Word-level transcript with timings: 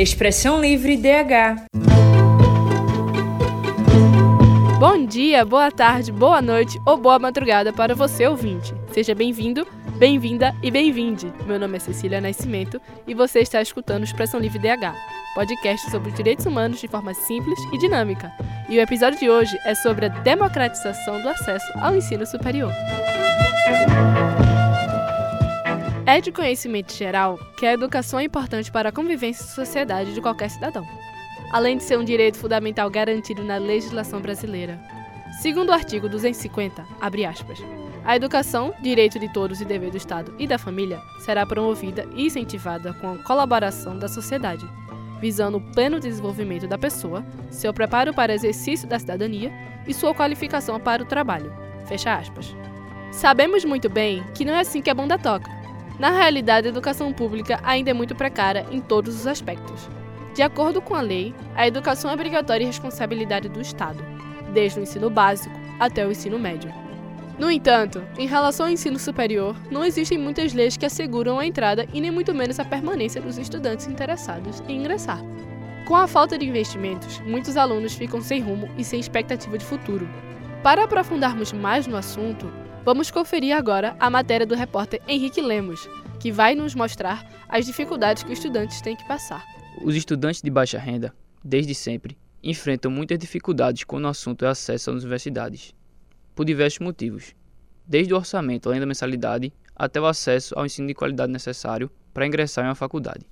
Expressão 0.00 0.58
Livre 0.58 0.96
DH. 0.96 1.66
Bom 4.78 5.04
dia, 5.04 5.44
boa 5.44 5.70
tarde, 5.70 6.10
boa 6.10 6.40
noite 6.40 6.80
ou 6.86 6.96
boa 6.96 7.18
madrugada 7.18 7.70
para 7.70 7.94
você 7.94 8.26
ouvinte. 8.26 8.72
Seja 8.94 9.14
bem-vindo, 9.14 9.66
bem-vinda 9.98 10.54
e 10.62 10.70
bem-vinde. 10.70 11.30
Meu 11.44 11.58
nome 11.58 11.76
é 11.76 11.80
Cecília 11.80 12.18
Nascimento 12.18 12.80
e 13.06 13.12
você 13.12 13.40
está 13.40 13.60
escutando 13.60 14.04
Expressão 14.04 14.40
Livre 14.40 14.58
DH, 14.58 14.94
podcast 15.34 15.90
sobre 15.90 16.12
direitos 16.12 16.46
humanos 16.46 16.80
de 16.80 16.88
forma 16.88 17.12
simples 17.12 17.60
e 17.70 17.76
dinâmica. 17.76 18.32
E 18.70 18.78
o 18.78 18.80
episódio 18.80 19.18
de 19.18 19.28
hoje 19.28 19.54
é 19.66 19.74
sobre 19.74 20.06
a 20.06 20.08
democratização 20.08 21.20
do 21.20 21.28
acesso 21.28 21.70
ao 21.78 21.94
ensino 21.94 22.24
superior. 22.24 22.72
É 26.10 26.20
de 26.20 26.32
conhecimento 26.32 26.92
geral 26.92 27.38
que 27.56 27.64
a 27.64 27.72
educação 27.72 28.18
é 28.18 28.24
importante 28.24 28.68
para 28.72 28.88
a 28.88 28.92
convivência 28.92 29.44
e 29.44 29.54
sociedade 29.54 30.12
de 30.12 30.20
qualquer 30.20 30.50
cidadão, 30.50 30.84
além 31.52 31.76
de 31.76 31.84
ser 31.84 31.96
um 31.96 32.02
direito 32.02 32.36
fundamental 32.36 32.90
garantido 32.90 33.44
na 33.44 33.58
legislação 33.58 34.20
brasileira. 34.20 34.76
Segundo 35.40 35.68
o 35.68 35.72
artigo 35.72 36.08
250, 36.08 36.84
abre 37.00 37.24
aspas, 37.24 37.60
a 38.04 38.16
educação, 38.16 38.74
direito 38.82 39.20
de 39.20 39.32
todos 39.32 39.60
e 39.60 39.64
dever 39.64 39.92
do 39.92 39.98
Estado 39.98 40.34
e 40.36 40.48
da 40.48 40.58
família, 40.58 41.00
será 41.20 41.46
promovida 41.46 42.04
e 42.16 42.26
incentivada 42.26 42.92
com 42.94 43.12
a 43.12 43.18
colaboração 43.18 43.96
da 43.96 44.08
sociedade, 44.08 44.68
visando 45.20 45.58
o 45.58 45.72
pleno 45.72 46.00
desenvolvimento 46.00 46.66
da 46.66 46.76
pessoa, 46.76 47.24
seu 47.52 47.72
preparo 47.72 48.12
para 48.12 48.32
o 48.32 48.34
exercício 48.34 48.88
da 48.88 48.98
cidadania 48.98 49.52
e 49.86 49.94
sua 49.94 50.12
qualificação 50.12 50.80
para 50.80 51.04
o 51.04 51.06
trabalho. 51.06 51.54
Fecha 51.86 52.12
aspas. 52.16 52.52
Sabemos 53.12 53.64
muito 53.64 53.88
bem 53.88 54.24
que 54.34 54.44
não 54.44 54.54
é 54.54 54.58
assim 54.58 54.82
que 54.82 54.90
a 54.90 54.94
banda 54.94 55.16
toca. 55.16 55.59
Na 56.00 56.08
realidade, 56.08 56.66
a 56.66 56.70
educação 56.70 57.12
pública 57.12 57.60
ainda 57.62 57.90
é 57.90 57.92
muito 57.92 58.14
precária 58.14 58.64
em 58.70 58.80
todos 58.80 59.14
os 59.14 59.26
aspectos. 59.26 59.86
De 60.34 60.40
acordo 60.40 60.80
com 60.80 60.94
a 60.94 61.02
lei, 61.02 61.34
a 61.54 61.68
educação 61.68 62.10
é 62.10 62.14
obrigatória 62.14 62.64
e 62.64 62.66
responsabilidade 62.66 63.50
do 63.50 63.60
Estado, 63.60 64.02
desde 64.54 64.80
o 64.80 64.82
ensino 64.82 65.10
básico 65.10 65.54
até 65.78 66.06
o 66.06 66.10
ensino 66.10 66.38
médio. 66.38 66.72
No 67.38 67.50
entanto, 67.50 68.02
em 68.16 68.26
relação 68.26 68.64
ao 68.64 68.72
ensino 68.72 68.98
superior, 68.98 69.54
não 69.70 69.84
existem 69.84 70.16
muitas 70.16 70.54
leis 70.54 70.74
que 70.74 70.86
asseguram 70.86 71.38
a 71.38 71.44
entrada 71.44 71.86
e 71.92 72.00
nem 72.00 72.10
muito 72.10 72.34
menos 72.34 72.58
a 72.58 72.64
permanência 72.64 73.20
dos 73.20 73.36
estudantes 73.36 73.86
interessados 73.86 74.62
em 74.66 74.78
ingressar. 74.78 75.20
Com 75.86 75.96
a 75.96 76.06
falta 76.06 76.38
de 76.38 76.46
investimentos, 76.46 77.20
muitos 77.26 77.58
alunos 77.58 77.92
ficam 77.92 78.22
sem 78.22 78.40
rumo 78.40 78.70
e 78.78 78.84
sem 78.84 78.98
expectativa 78.98 79.58
de 79.58 79.66
futuro. 79.66 80.08
Para 80.62 80.84
aprofundarmos 80.84 81.52
mais 81.52 81.86
no 81.86 81.96
assunto, 81.96 82.50
Vamos 82.82 83.10
conferir 83.10 83.54
agora 83.54 83.94
a 84.00 84.08
matéria 84.08 84.46
do 84.46 84.54
repórter 84.54 85.02
Henrique 85.06 85.42
Lemos, 85.42 85.86
que 86.18 86.32
vai 86.32 86.54
nos 86.54 86.74
mostrar 86.74 87.30
as 87.46 87.66
dificuldades 87.66 88.22
que 88.22 88.32
os 88.32 88.38
estudantes 88.38 88.80
têm 88.80 88.96
que 88.96 89.06
passar. 89.06 89.44
Os 89.82 89.94
estudantes 89.94 90.40
de 90.40 90.50
baixa 90.50 90.78
renda, 90.78 91.14
desde 91.44 91.74
sempre, 91.74 92.16
enfrentam 92.42 92.90
muitas 92.90 93.18
dificuldades 93.18 93.84
quando 93.84 94.06
o 94.06 94.08
assunto 94.08 94.46
é 94.46 94.48
acesso 94.48 94.90
às 94.90 95.02
universidades, 95.02 95.74
por 96.34 96.46
diversos 96.46 96.78
motivos, 96.78 97.34
desde 97.86 98.14
o 98.14 98.16
orçamento 98.16 98.70
além 98.70 98.80
da 98.80 98.86
mensalidade 98.86 99.52
até 99.76 100.00
o 100.00 100.06
acesso 100.06 100.58
ao 100.58 100.64
ensino 100.64 100.88
de 100.88 100.94
qualidade 100.94 101.30
necessário 101.30 101.90
para 102.14 102.26
ingressar 102.26 102.64
em 102.64 102.68
uma 102.68 102.74
faculdade. 102.74 103.26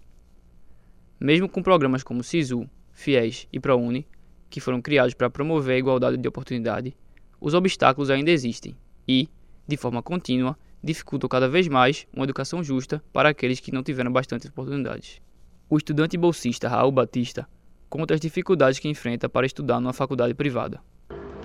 Mesmo 1.19 1.49
com 1.49 1.63
programas 1.63 2.03
como 2.03 2.23
SISU, 2.23 2.69
FIES 2.93 3.49
e 3.51 3.59
ProUni, 3.59 4.07
que 4.51 4.61
foram 4.61 4.83
criados 4.83 5.15
para 5.15 5.31
promover 5.31 5.77
a 5.77 5.79
igualdade 5.79 6.19
de 6.19 6.29
oportunidade, 6.29 6.95
os 7.41 7.55
obstáculos 7.55 8.11
ainda 8.11 8.31
existem 8.31 8.77
e, 9.09 9.27
de 9.69 9.77
forma 9.77 10.03
contínua, 10.03 10.57
dificultam 10.83 11.29
cada 11.29 11.47
vez 11.47 11.69
mais 11.69 12.07
uma 12.15 12.25
educação 12.25 12.65
justa 12.65 13.05
para 13.13 13.29
aqueles 13.29 13.61
que 13.61 13.71
não 13.71 13.83
tiveram 13.83 14.11
bastantes 14.11 14.49
oportunidades. 14.49 15.21
O 15.69 15.77
estudante 15.77 16.17
bolsista 16.17 16.69
Raul 16.69 16.91
Batista 16.91 17.47
conta 17.91 18.15
as 18.15 18.21
dificuldades 18.21 18.79
que 18.79 18.89
enfrenta 18.89 19.29
para 19.29 19.45
estudar 19.45 19.79
numa 19.79 19.93
faculdade 19.93 20.33
privada. 20.33 20.81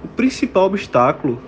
O 0.02 0.08
principal 0.08 0.68
obstáculo 0.68 1.42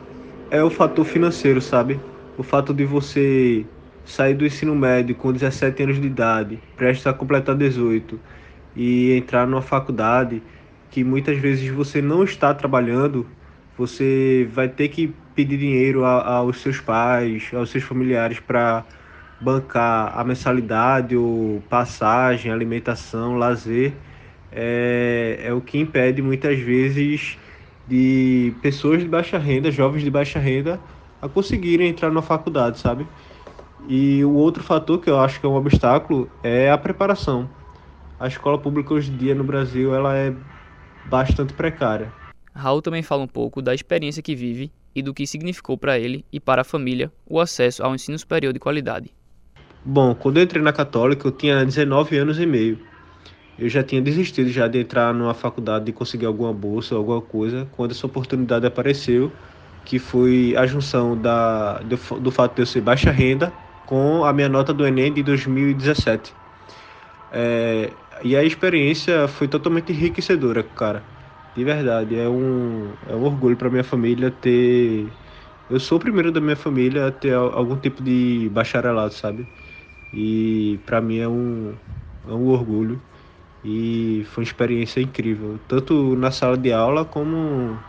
é 0.51 0.61
o 0.61 0.69
fator 0.69 1.05
financeiro, 1.05 1.61
sabe? 1.61 1.97
O 2.37 2.43
fato 2.43 2.73
de 2.73 2.83
você 2.83 3.65
sair 4.03 4.33
do 4.33 4.45
ensino 4.45 4.75
médio 4.75 5.15
com 5.15 5.31
17 5.31 5.83
anos 5.83 6.01
de 6.01 6.07
idade, 6.07 6.59
prestes 6.75 7.07
a 7.07 7.13
completar 7.13 7.55
18 7.55 8.19
e 8.75 9.13
entrar 9.13 9.47
numa 9.47 9.61
faculdade 9.61 10.43
que 10.91 11.03
muitas 11.03 11.37
vezes 11.37 11.69
você 11.69 12.01
não 12.01 12.23
está 12.23 12.53
trabalhando, 12.53 13.25
você 13.77 14.47
vai 14.51 14.69
ter 14.69 14.89
que 14.89 15.07
pedir 15.35 15.57
dinheiro 15.57 16.05
a, 16.05 16.37
aos 16.37 16.61
seus 16.61 16.79
pais, 16.79 17.51
aos 17.53 17.69
seus 17.69 17.83
familiares 17.83 18.39
para 18.39 18.85
bancar 19.39 20.17
a 20.17 20.23
mensalidade 20.23 21.15
ou 21.15 21.61
passagem, 21.69 22.51
alimentação, 22.51 23.37
lazer, 23.37 23.93
é, 24.51 25.41
é 25.43 25.53
o 25.53 25.61
que 25.61 25.77
impede 25.77 26.21
muitas 26.21 26.57
vezes 26.59 27.37
de 27.87 28.53
pessoas 28.61 29.01
de 29.01 29.07
baixa 29.09 29.37
renda, 29.37 29.69
jovens 29.71 30.03
de 30.03 30.09
baixa 30.09 30.39
renda, 30.39 30.79
a 31.21 31.27
conseguirem 31.27 31.89
entrar 31.89 32.11
na 32.11 32.21
faculdade, 32.21 32.79
sabe? 32.79 33.05
E 33.87 34.23
o 34.25 34.33
outro 34.33 34.63
fator 34.63 34.99
que 34.99 35.09
eu 35.09 35.19
acho 35.19 35.39
que 35.39 35.45
é 35.45 35.49
um 35.49 35.55
obstáculo 35.55 36.29
é 36.41 36.71
a 36.71 36.77
preparação. 36.77 37.49
A 38.19 38.27
escola 38.27 38.57
pública 38.57 38.93
hoje 38.93 39.11
em 39.11 39.17
dia 39.17 39.35
no 39.35 39.43
Brasil 39.43 39.93
ela 39.93 40.15
é 40.15 40.33
bastante 41.03 41.53
precária. 41.53 42.11
Raul 42.55 42.81
também 42.81 43.03
fala 43.03 43.21
um 43.21 43.27
pouco 43.27 43.61
da 43.61 43.75
experiência 43.75 44.23
que 44.23 44.33
vive 44.33 44.71
e 44.95 45.01
do 45.01 45.13
que 45.13 45.27
significou 45.27 45.77
para 45.77 45.99
ele 45.99 46.25
e 46.31 46.39
para 46.39 46.61
a 46.61 46.63
família 46.63 47.11
o 47.27 47.39
acesso 47.41 47.83
ao 47.83 47.93
ensino 47.93 48.17
superior 48.17 48.53
de 48.53 48.59
qualidade. 48.59 49.11
Bom, 49.83 50.15
quando 50.15 50.37
eu 50.37 50.43
entrei 50.43 50.63
na 50.63 50.71
Católica, 50.71 51.27
eu 51.27 51.31
tinha 51.31 51.65
19 51.65 52.17
anos 52.17 52.39
e 52.39 52.45
meio. 52.45 52.79
Eu 53.59 53.67
já 53.67 53.83
tinha 53.83 54.01
desistido 54.01 54.49
já 54.49 54.67
de 54.67 54.79
entrar 54.79 55.13
numa 55.13 55.33
faculdade, 55.33 55.85
de 55.85 55.91
conseguir 55.91 56.25
alguma 56.25 56.53
bolsa, 56.53 56.95
alguma 56.95 57.21
coisa, 57.21 57.67
quando 57.73 57.91
essa 57.91 58.05
oportunidade 58.07 58.65
apareceu, 58.65 59.31
que 59.83 59.99
foi 59.99 60.55
a 60.57 60.65
junção 60.65 61.15
da, 61.15 61.79
do, 61.79 62.19
do 62.19 62.31
fato 62.31 62.55
de 62.55 62.61
eu 62.61 62.65
ser 62.65 62.81
baixa 62.81 63.11
renda 63.11 63.51
com 63.85 64.23
a 64.23 64.33
minha 64.33 64.49
nota 64.49 64.73
do 64.73 64.87
Enem 64.87 65.13
de 65.13 65.21
2017. 65.23 66.33
É, 67.31 67.91
e 68.23 68.35
a 68.35 68.43
experiência 68.43 69.27
foi 69.27 69.47
totalmente 69.47 69.91
enriquecedora, 69.91 70.63
cara 70.63 71.14
de 71.55 71.63
verdade, 71.63 72.15
é 72.17 72.27
um, 72.29 72.93
é 73.05 73.15
um 73.15 73.23
orgulho 73.23 73.57
para 73.57 73.69
minha 73.69 73.83
família 73.83 74.31
ter. 74.31 75.17
Eu 75.69 75.79
sou 75.79 75.97
o 75.97 76.01
primeiro 76.01 76.31
da 76.31 76.41
minha 76.41 76.55
família 76.55 77.07
a 77.07 77.11
ter 77.11 77.33
algum 77.33 77.77
tipo 77.79 78.03
de 78.03 78.49
bacharelado, 78.49 79.13
sabe? 79.13 79.47
E 80.13 80.79
para 80.85 81.01
mim 81.01 81.17
é 81.19 81.27
um, 81.29 81.73
é 82.25 82.33
um 82.33 82.47
orgulho 82.47 83.03
e 83.63 84.23
foi 84.27 84.43
uma 84.43 84.47
experiência 84.49 85.01
incrível, 85.01 85.59
tanto 85.59 86.15
na 86.17 86.31
sala 86.31 86.57
de 86.57 86.71
aula 86.73 87.05
como 87.05 87.83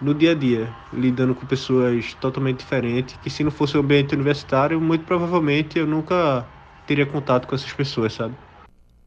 no 0.00 0.14
dia 0.14 0.32
a 0.32 0.34
dia, 0.36 0.76
lidando 0.92 1.34
com 1.34 1.46
pessoas 1.46 2.14
totalmente 2.14 2.60
diferentes, 2.60 3.16
que 3.18 3.30
se 3.30 3.44
não 3.44 3.50
fosse 3.52 3.76
o 3.76 3.80
ambiente 3.80 4.14
universitário, 4.14 4.80
muito 4.80 5.04
provavelmente 5.06 5.78
eu 5.78 5.86
nunca 5.86 6.50
teria 6.86 7.06
contato 7.06 7.48
com 7.48 7.54
essas 7.54 7.72
pessoas, 7.72 8.14
sabe? 8.14 8.36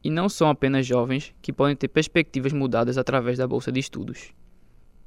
E 0.03 0.09
não 0.09 0.29
são 0.29 0.49
apenas 0.49 0.85
jovens 0.85 1.33
que 1.41 1.51
podem 1.51 1.75
ter 1.75 1.87
perspectivas 1.87 2.53
mudadas 2.53 2.97
através 2.97 3.37
da 3.37 3.47
bolsa 3.47 3.71
de 3.71 3.79
estudos. 3.79 4.33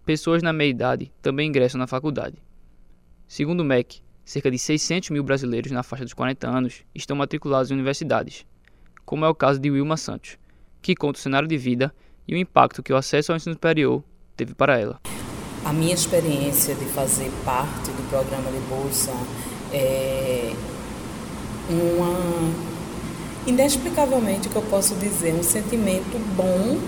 Pessoas 0.04 0.42
na 0.42 0.52
meia-idade 0.52 1.12
também 1.22 1.48
ingressam 1.48 1.78
na 1.78 1.86
faculdade. 1.86 2.36
Segundo 3.26 3.60
o 3.60 3.64
MEC, 3.64 4.02
cerca 4.24 4.50
de 4.50 4.58
600 4.58 5.10
mil 5.10 5.22
brasileiros 5.22 5.72
na 5.72 5.82
faixa 5.82 6.04
dos 6.04 6.12
40 6.12 6.48
anos 6.48 6.84
estão 6.94 7.16
matriculados 7.16 7.70
em 7.70 7.74
universidades, 7.74 8.44
como 9.04 9.24
é 9.24 9.28
o 9.28 9.34
caso 9.34 9.58
de 9.58 9.70
Wilma 9.70 9.96
Santos, 9.96 10.36
que 10.80 10.94
conta 10.94 11.18
o 11.18 11.22
cenário 11.22 11.48
de 11.48 11.56
vida 11.56 11.94
e 12.26 12.34
o 12.34 12.38
impacto 12.38 12.82
que 12.82 12.92
o 12.92 12.96
acesso 12.96 13.32
ao 13.32 13.36
ensino 13.36 13.54
superior 13.54 14.02
teve 14.36 14.54
para 14.54 14.78
ela. 14.78 15.00
A 15.64 15.72
minha 15.72 15.94
experiência 15.94 16.74
de 16.74 16.84
fazer 16.86 17.30
parte 17.44 17.90
do 17.92 18.08
programa 18.10 18.50
de 18.50 18.58
bolsa 18.68 19.12
é 19.72 20.52
uma 21.70 22.71
inexplicavelmente 23.46 24.48
que 24.48 24.56
eu 24.56 24.62
posso 24.62 24.94
dizer, 24.94 25.34
um 25.34 25.42
sentimento 25.42 26.18
bom 26.36 26.78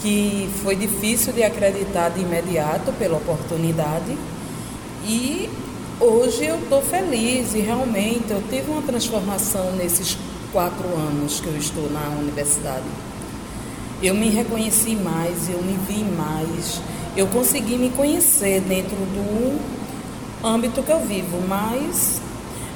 que 0.00 0.48
foi 0.62 0.76
difícil 0.76 1.32
de 1.32 1.42
acreditar 1.42 2.10
de 2.10 2.20
imediato 2.20 2.92
pela 2.92 3.16
oportunidade. 3.16 4.16
E 5.04 5.48
hoje 6.00 6.44
eu 6.44 6.58
estou 6.58 6.82
feliz 6.82 7.54
e 7.54 7.60
realmente 7.60 8.30
eu 8.30 8.42
tive 8.48 8.70
uma 8.70 8.82
transformação 8.82 9.72
nesses 9.72 10.16
quatro 10.52 10.86
anos 10.94 11.40
que 11.40 11.46
eu 11.46 11.56
estou 11.56 11.90
na 11.90 12.08
universidade. 12.18 12.84
Eu 14.02 14.14
me 14.14 14.28
reconheci 14.28 14.94
mais, 14.94 15.48
eu 15.48 15.60
me 15.60 15.76
vi 15.88 16.04
mais, 16.04 16.80
eu 17.16 17.26
consegui 17.26 17.76
me 17.76 17.90
conhecer 17.90 18.60
dentro 18.60 18.96
do 18.96 19.58
âmbito 20.46 20.82
que 20.82 20.92
eu 20.92 21.00
vivo, 21.00 21.40
mas 21.48 22.20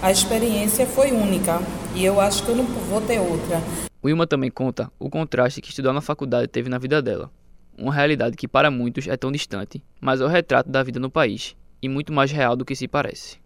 a 0.02 0.10
experiência 0.10 0.84
foi 0.84 1.12
única 1.12 1.60
e 1.94 2.04
eu 2.04 2.20
acho 2.20 2.42
que 2.42 2.48
eu 2.48 2.56
não 2.56 2.64
vou 2.64 3.00
ter 3.00 3.18
outra. 3.18 3.62
Wilma 4.04 4.26
também 4.26 4.50
conta 4.50 4.90
o 4.98 5.08
contraste 5.08 5.60
que 5.60 5.68
estudar 5.68 5.92
na 5.92 6.00
faculdade 6.00 6.48
teve 6.48 6.68
na 6.68 6.78
vida 6.78 7.00
dela. 7.00 7.30
Uma 7.78 7.92
realidade 7.92 8.36
que 8.36 8.48
para 8.48 8.70
muitos 8.70 9.06
é 9.06 9.16
tão 9.16 9.32
distante, 9.32 9.82
mas 10.00 10.20
é 10.20 10.24
o 10.24 10.28
retrato 10.28 10.68
da 10.68 10.82
vida 10.82 10.98
no 10.98 11.10
país 11.10 11.56
e 11.80 11.88
muito 11.88 12.12
mais 12.12 12.30
real 12.30 12.56
do 12.56 12.64
que 12.64 12.76
se 12.76 12.86
parece. 12.86 13.36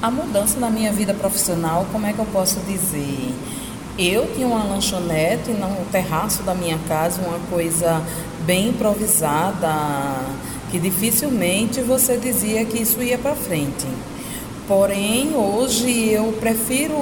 A 0.00 0.10
mudança 0.10 0.60
na 0.60 0.70
minha 0.70 0.92
vida 0.92 1.12
profissional, 1.14 1.86
como 1.90 2.06
é 2.06 2.12
que 2.12 2.18
eu 2.18 2.26
posso 2.26 2.60
dizer? 2.60 3.34
Eu 3.98 4.32
tinha 4.32 4.46
uma 4.46 4.62
lanchonete 4.62 5.50
no 5.50 5.84
terraço 5.90 6.44
da 6.44 6.54
minha 6.54 6.78
casa, 6.86 7.20
uma 7.20 7.40
coisa 7.50 8.00
bem 8.46 8.68
improvisada, 8.68 9.68
que 10.70 10.78
dificilmente 10.78 11.80
você 11.80 12.16
dizia 12.16 12.64
que 12.64 12.80
isso 12.80 13.02
ia 13.02 13.18
para 13.18 13.34
frente. 13.34 13.86
Porém, 14.68 15.34
hoje 15.34 16.10
eu 16.10 16.30
prefiro 16.38 16.94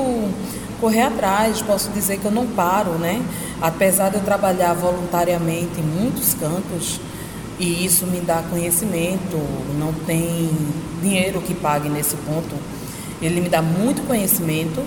correr 0.81 1.03
atrás, 1.03 1.61
posso 1.61 1.91
dizer 1.91 2.19
que 2.19 2.25
eu 2.25 2.31
não 2.31 2.47
paro, 2.47 2.93
né? 2.93 3.21
Apesar 3.61 4.09
de 4.09 4.17
eu 4.17 4.23
trabalhar 4.23 4.73
voluntariamente 4.73 5.81
em 5.81 5.83
muitos 5.83 6.33
cantos, 6.35 7.01
e 7.59 7.85
isso 7.85 8.07
me 8.07 8.21
dá 8.21 8.41
conhecimento, 8.49 9.37
não 9.81 9.93
tem 9.93 10.49
dinheiro 11.03 11.41
que 11.41 11.55
pague 11.55 11.89
nesse 11.89 12.15
ponto. 12.19 12.55
Ele 13.21 13.41
me 13.41 13.49
dá 13.49 13.61
muito 13.61 14.07
conhecimento 14.07 14.85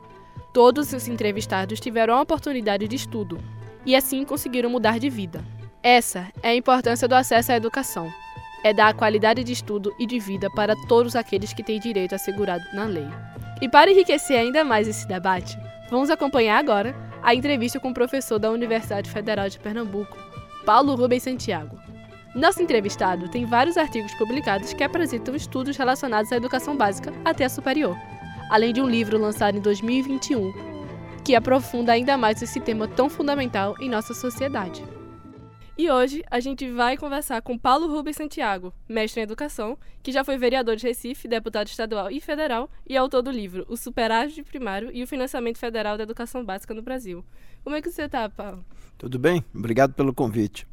Todos 0.52 0.92
os 0.92 1.08
entrevistados 1.08 1.80
tiveram 1.80 2.14
a 2.14 2.20
oportunidade 2.20 2.86
de 2.86 2.96
estudo 2.96 3.38
e 3.86 3.96
assim 3.96 4.22
conseguiram 4.24 4.68
mudar 4.68 4.98
de 4.98 5.08
vida. 5.08 5.42
Essa 5.82 6.30
é 6.42 6.50
a 6.50 6.54
importância 6.54 7.08
do 7.08 7.14
acesso 7.14 7.52
à 7.52 7.56
educação. 7.56 8.12
É 8.62 8.74
dar 8.74 8.92
qualidade 8.92 9.42
de 9.44 9.52
estudo 9.52 9.94
e 9.98 10.06
de 10.06 10.18
vida 10.18 10.50
para 10.50 10.76
todos 10.88 11.16
aqueles 11.16 11.54
que 11.54 11.62
têm 11.62 11.80
direito 11.80 12.14
assegurado 12.14 12.64
na 12.74 12.84
lei. 12.84 13.08
E 13.60 13.68
para 13.68 13.90
enriquecer 13.90 14.38
ainda 14.38 14.64
mais 14.64 14.86
esse 14.86 15.06
debate, 15.06 15.58
vamos 15.90 16.10
acompanhar 16.10 16.58
agora 16.58 16.94
a 17.22 17.34
entrevista 17.34 17.80
com 17.80 17.90
o 17.90 17.94
professor 17.94 18.38
da 18.38 18.50
Universidade 18.50 19.10
Federal 19.10 19.48
de 19.48 19.58
Pernambuco, 19.58 20.16
Paulo 20.64 20.94
Rubens 20.94 21.24
Santiago. 21.24 21.78
Nosso 22.34 22.62
entrevistado 22.62 23.28
tem 23.28 23.44
vários 23.44 23.76
artigos 23.76 24.14
publicados 24.14 24.72
que 24.72 24.84
apresentam 24.84 25.34
estudos 25.34 25.76
relacionados 25.76 26.30
à 26.30 26.36
educação 26.36 26.76
básica 26.76 27.12
até 27.24 27.44
a 27.44 27.48
superior, 27.48 27.96
além 28.50 28.72
de 28.72 28.80
um 28.80 28.88
livro 28.88 29.18
lançado 29.18 29.56
em 29.56 29.60
2021 29.60 30.68
que 31.28 31.34
aprofunda 31.34 31.92
ainda 31.92 32.16
mais 32.16 32.40
esse 32.40 32.58
tema 32.58 32.88
tão 32.88 33.10
fundamental 33.10 33.74
em 33.78 33.90
nossa 33.90 34.14
sociedade. 34.14 34.82
E 35.78 35.88
hoje 35.88 36.24
a 36.28 36.40
gente 36.40 36.68
vai 36.72 36.96
conversar 36.96 37.40
com 37.40 37.56
Paulo 37.56 37.86
Rubens 37.86 38.16
Santiago, 38.16 38.74
mestre 38.88 39.20
em 39.20 39.22
educação, 39.22 39.78
que 40.02 40.10
já 40.10 40.24
foi 40.24 40.36
vereador 40.36 40.74
de 40.74 40.84
Recife, 40.84 41.28
deputado 41.28 41.68
estadual 41.68 42.10
e 42.10 42.20
federal 42.20 42.68
e 42.84 42.96
autor 42.96 43.22
do 43.22 43.30
livro 43.30 43.64
O 43.68 43.76
Superávit 43.76 44.42
Primário 44.42 44.90
e 44.92 45.04
o 45.04 45.06
Financiamento 45.06 45.56
Federal 45.56 45.96
da 45.96 46.02
Educação 46.02 46.44
Básica 46.44 46.74
no 46.74 46.82
Brasil. 46.82 47.24
Como 47.62 47.76
é 47.76 47.80
que 47.80 47.92
você 47.92 48.02
está, 48.02 48.28
Paulo? 48.28 48.64
Tudo 48.98 49.20
bem, 49.20 49.44
obrigado 49.54 49.94
pelo 49.94 50.12
convite. 50.12 50.66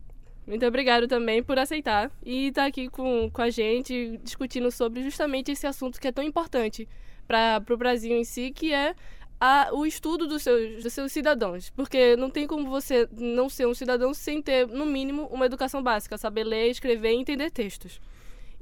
Muito 0.48 0.66
obrigado 0.66 1.08
também 1.08 1.44
por 1.44 1.60
aceitar 1.60 2.10
e 2.26 2.48
estar 2.48 2.64
tá 2.64 2.68
aqui 2.68 2.90
com, 2.90 3.30
com 3.32 3.44
a 3.44 3.52
gente 3.52 4.20
discutindo 4.24 4.72
sobre 4.72 5.04
justamente 5.04 5.52
esse 5.52 5.68
assunto 5.68 6.02
que 6.02 6.08
é 6.08 6.12
tão 6.12 6.24
importante 6.24 6.90
para 7.28 7.64
o 7.70 7.78
Brasil 7.78 8.16
em 8.18 8.24
si, 8.24 8.50
que 8.50 8.74
é 8.74 8.96
a, 9.40 9.70
o 9.74 9.86
estudo 9.86 10.28
dos 10.28 10.44
seus, 10.44 10.84
dos 10.84 10.94
seus 10.94 11.12
cidadãos. 11.12 11.70
Porque 11.70 12.16
não 12.16 12.30
tem 12.30 12.48
como 12.48 12.70
você 12.70 13.08
não 13.12 13.50
ser 13.50 13.68
um 13.68 13.74
cidadão 13.74 14.14
sem 14.14 14.42
ter, 14.42 14.68
no 14.68 14.86
mínimo, 14.86 15.28
uma 15.32 15.46
educação 15.46 15.82
básica, 15.82 16.18
saber 16.18 16.44
ler, 16.44 16.70
escrever 16.70 17.12
e 17.12 17.16
entender 17.16 17.52
textos. 17.52 18.00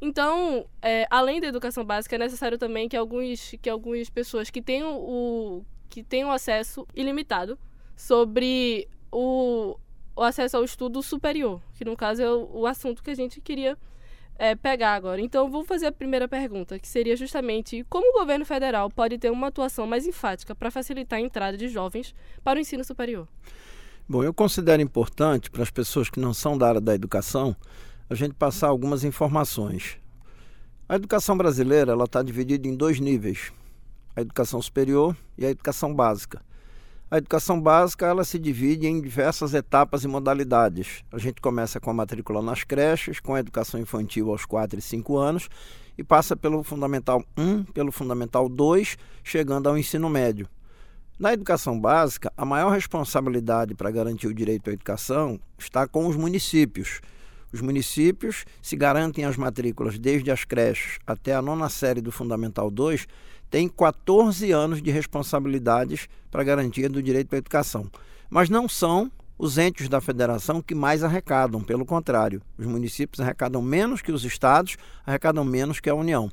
Então, 0.01 0.65
é, 0.81 1.07
além 1.09 1.39
da 1.39 1.47
educação 1.47 1.85
básica, 1.85 2.15
é 2.15 2.19
necessário 2.19 2.57
também 2.57 2.89
que, 2.89 2.97
alguns, 2.97 3.55
que 3.61 3.69
algumas 3.69 4.09
pessoas 4.09 4.49
que 4.49 4.61
tenham, 4.61 4.97
o, 4.97 5.65
que 5.89 6.03
tenham 6.03 6.31
acesso 6.31 6.85
ilimitado 6.93 7.57
sobre 7.95 8.87
o, 9.11 9.77
o 10.15 10.21
acesso 10.21 10.57
ao 10.57 10.63
estudo 10.63 11.01
superior, 11.01 11.61
que 11.75 11.85
no 11.85 11.95
caso 11.95 12.21
é 12.21 12.29
o, 12.29 12.49
o 12.53 12.67
assunto 12.67 13.01
que 13.01 13.11
a 13.11 13.15
gente 13.15 13.39
queria 13.39 13.77
é, 14.37 14.55
pegar 14.55 14.93
agora. 14.93 15.21
Então, 15.21 15.49
vou 15.49 15.63
fazer 15.63 15.87
a 15.87 15.91
primeira 15.91 16.27
pergunta, 16.27 16.79
que 16.79 16.87
seria 16.87 17.15
justamente 17.15 17.85
como 17.89 18.09
o 18.09 18.19
governo 18.19 18.45
federal 18.45 18.89
pode 18.89 19.17
ter 19.17 19.31
uma 19.31 19.47
atuação 19.47 19.85
mais 19.87 20.05
enfática 20.05 20.55
para 20.55 20.71
facilitar 20.71 21.19
a 21.19 21.21
entrada 21.21 21.57
de 21.57 21.67
jovens 21.67 22.13
para 22.43 22.57
o 22.57 22.61
ensino 22.61 22.83
superior? 22.83 23.27
Bom, 24.07 24.23
eu 24.23 24.33
considero 24.33 24.81
importante 24.81 25.49
para 25.49 25.63
as 25.63 25.71
pessoas 25.71 26.09
que 26.09 26.19
não 26.19 26.33
são 26.33 26.57
da 26.57 26.67
área 26.67 26.81
da 26.81 26.93
educação 26.93 27.55
a 28.09 28.15
gente 28.15 28.33
passar 28.33 28.67
algumas 28.67 29.03
informações. 29.03 29.97
A 30.87 30.95
educação 30.95 31.37
brasileira 31.37 31.93
ela 31.93 32.03
está 32.03 32.21
dividida 32.21 32.67
em 32.67 32.75
dois 32.75 32.99
níveis: 32.99 33.51
a 34.15 34.21
educação 34.21 34.61
superior 34.61 35.15
e 35.37 35.45
a 35.45 35.49
educação 35.49 35.93
básica. 35.93 36.41
A 37.13 37.17
educação 37.19 37.61
básica 37.61 38.07
ela 38.07 38.23
se 38.23 38.39
divide 38.39 38.87
em 38.87 38.99
diversas 38.99 39.53
etapas 39.53 40.03
e 40.03 40.07
modalidades. 40.07 41.03
A 41.11 41.19
gente 41.19 41.39
começa 41.39 41.79
com 41.79 41.91
a 41.91 41.93
matrícula 41.93 42.41
nas 42.41 42.63
creches, 42.63 43.19
com 43.19 43.35
a 43.35 43.39
educação 43.39 43.79
infantil 43.79 44.31
aos 44.31 44.45
4 44.45 44.79
e 44.79 44.81
5 44.81 45.15
anos 45.15 45.47
e 45.95 46.03
passa 46.03 46.35
pelo 46.35 46.63
Fundamental 46.63 47.23
1, 47.37 47.65
pelo 47.65 47.91
Fundamental 47.91 48.49
2, 48.49 48.97
chegando 49.23 49.69
ao 49.69 49.77
ensino 49.77 50.09
médio. 50.09 50.49
Na 51.19 51.31
educação 51.31 51.79
básica, 51.79 52.33
a 52.35 52.43
maior 52.43 52.71
responsabilidade 52.71 53.75
para 53.75 53.91
garantir 53.91 54.25
o 54.25 54.33
direito 54.33 54.71
à 54.71 54.73
educação 54.73 55.39
está 55.55 55.87
com 55.87 56.07
os 56.07 56.15
municípios. 56.15 56.99
Os 57.53 57.61
municípios 57.61 58.43
se 58.59 58.75
garantem 58.75 59.23
as 59.23 59.37
matrículas 59.37 59.99
desde 59.99 60.31
as 60.31 60.43
creches 60.45 60.97
até 61.05 61.35
a 61.35 61.43
nona 61.43 61.69
série 61.69 62.01
do 62.01 62.11
Fundamental 62.11 62.71
2 62.71 63.05
tem 63.53 63.69
14 63.69 64.51
anos 64.51 64.81
de 64.81 64.89
responsabilidades 64.89 66.07
para 66.31 66.43
garantia 66.43 66.89
do 66.89 67.03
direito 67.03 67.35
à 67.35 67.37
educação. 67.37 67.87
Mas 68.27 68.49
não 68.49 68.67
são 68.67 69.11
os 69.37 69.59
entes 69.59 69.87
da 69.87 70.01
federação 70.01 70.59
que 70.59 70.73
mais 70.73 71.03
arrecadam, 71.03 71.61
pelo 71.61 71.85
contrário, 71.85 72.41
os 72.57 72.65
municípios 72.65 73.19
arrecadam 73.19 73.61
menos 73.61 74.01
que 74.01 74.11
os 74.11 74.25
estados, 74.25 74.75
arrecadam 75.05 75.45
menos 75.45 75.79
que 75.79 75.87
a 75.87 75.93
União. 75.93 76.31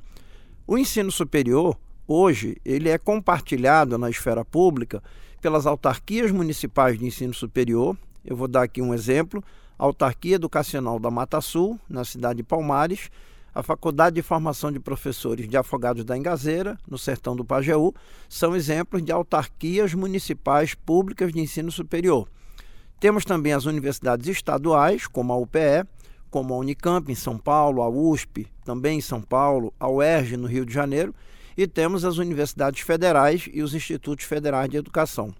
O 0.66 0.78
ensino 0.78 1.12
superior, 1.12 1.76
hoje, 2.08 2.56
ele 2.64 2.88
é 2.88 2.96
compartilhado 2.96 3.98
na 3.98 4.08
esfera 4.08 4.42
pública 4.42 5.02
pelas 5.42 5.66
autarquias 5.66 6.30
municipais 6.30 6.98
de 6.98 7.04
ensino 7.04 7.34
superior. 7.34 7.98
Eu 8.24 8.34
vou 8.34 8.48
dar 8.48 8.62
aqui 8.62 8.80
um 8.80 8.94
exemplo: 8.94 9.44
a 9.78 9.84
Autarquia 9.84 10.36
Educacional 10.36 10.98
da 10.98 11.10
Mata 11.10 11.42
Sul, 11.42 11.78
na 11.86 12.02
cidade 12.02 12.38
de 12.38 12.44
Palmares, 12.44 13.10
a 13.54 13.62
Faculdade 13.62 14.16
de 14.16 14.22
Formação 14.22 14.70
de 14.70 14.78
Professores 14.78 15.48
de 15.48 15.56
Afogados 15.56 16.04
da 16.04 16.16
Engazeira, 16.16 16.78
no 16.88 16.96
sertão 16.96 17.34
do 17.34 17.44
Pajeú, 17.44 17.92
são 18.28 18.54
exemplos 18.54 19.02
de 19.02 19.12
autarquias 19.12 19.94
municipais 19.94 20.74
públicas 20.74 21.32
de 21.32 21.40
ensino 21.40 21.70
superior. 21.70 22.28
Temos 23.00 23.24
também 23.24 23.52
as 23.52 23.64
universidades 23.64 24.28
estaduais, 24.28 25.06
como 25.06 25.32
a 25.32 25.36
UPE, 25.36 25.86
como 26.30 26.54
a 26.54 26.58
Unicamp 26.58 27.10
em 27.10 27.14
São 27.14 27.36
Paulo, 27.36 27.82
a 27.82 27.88
USP 27.88 28.46
também 28.64 28.98
em 28.98 29.02
São 29.02 29.20
Paulo, 29.20 29.74
a 29.80 29.88
UERJ 29.88 30.36
no 30.36 30.46
Rio 30.46 30.64
de 30.64 30.72
Janeiro, 30.72 31.14
e 31.56 31.66
temos 31.66 32.04
as 32.04 32.18
universidades 32.18 32.82
federais 32.82 33.48
e 33.52 33.62
os 33.62 33.74
institutos 33.74 34.24
federais 34.24 34.70
de 34.70 34.76
educação. 34.76 35.34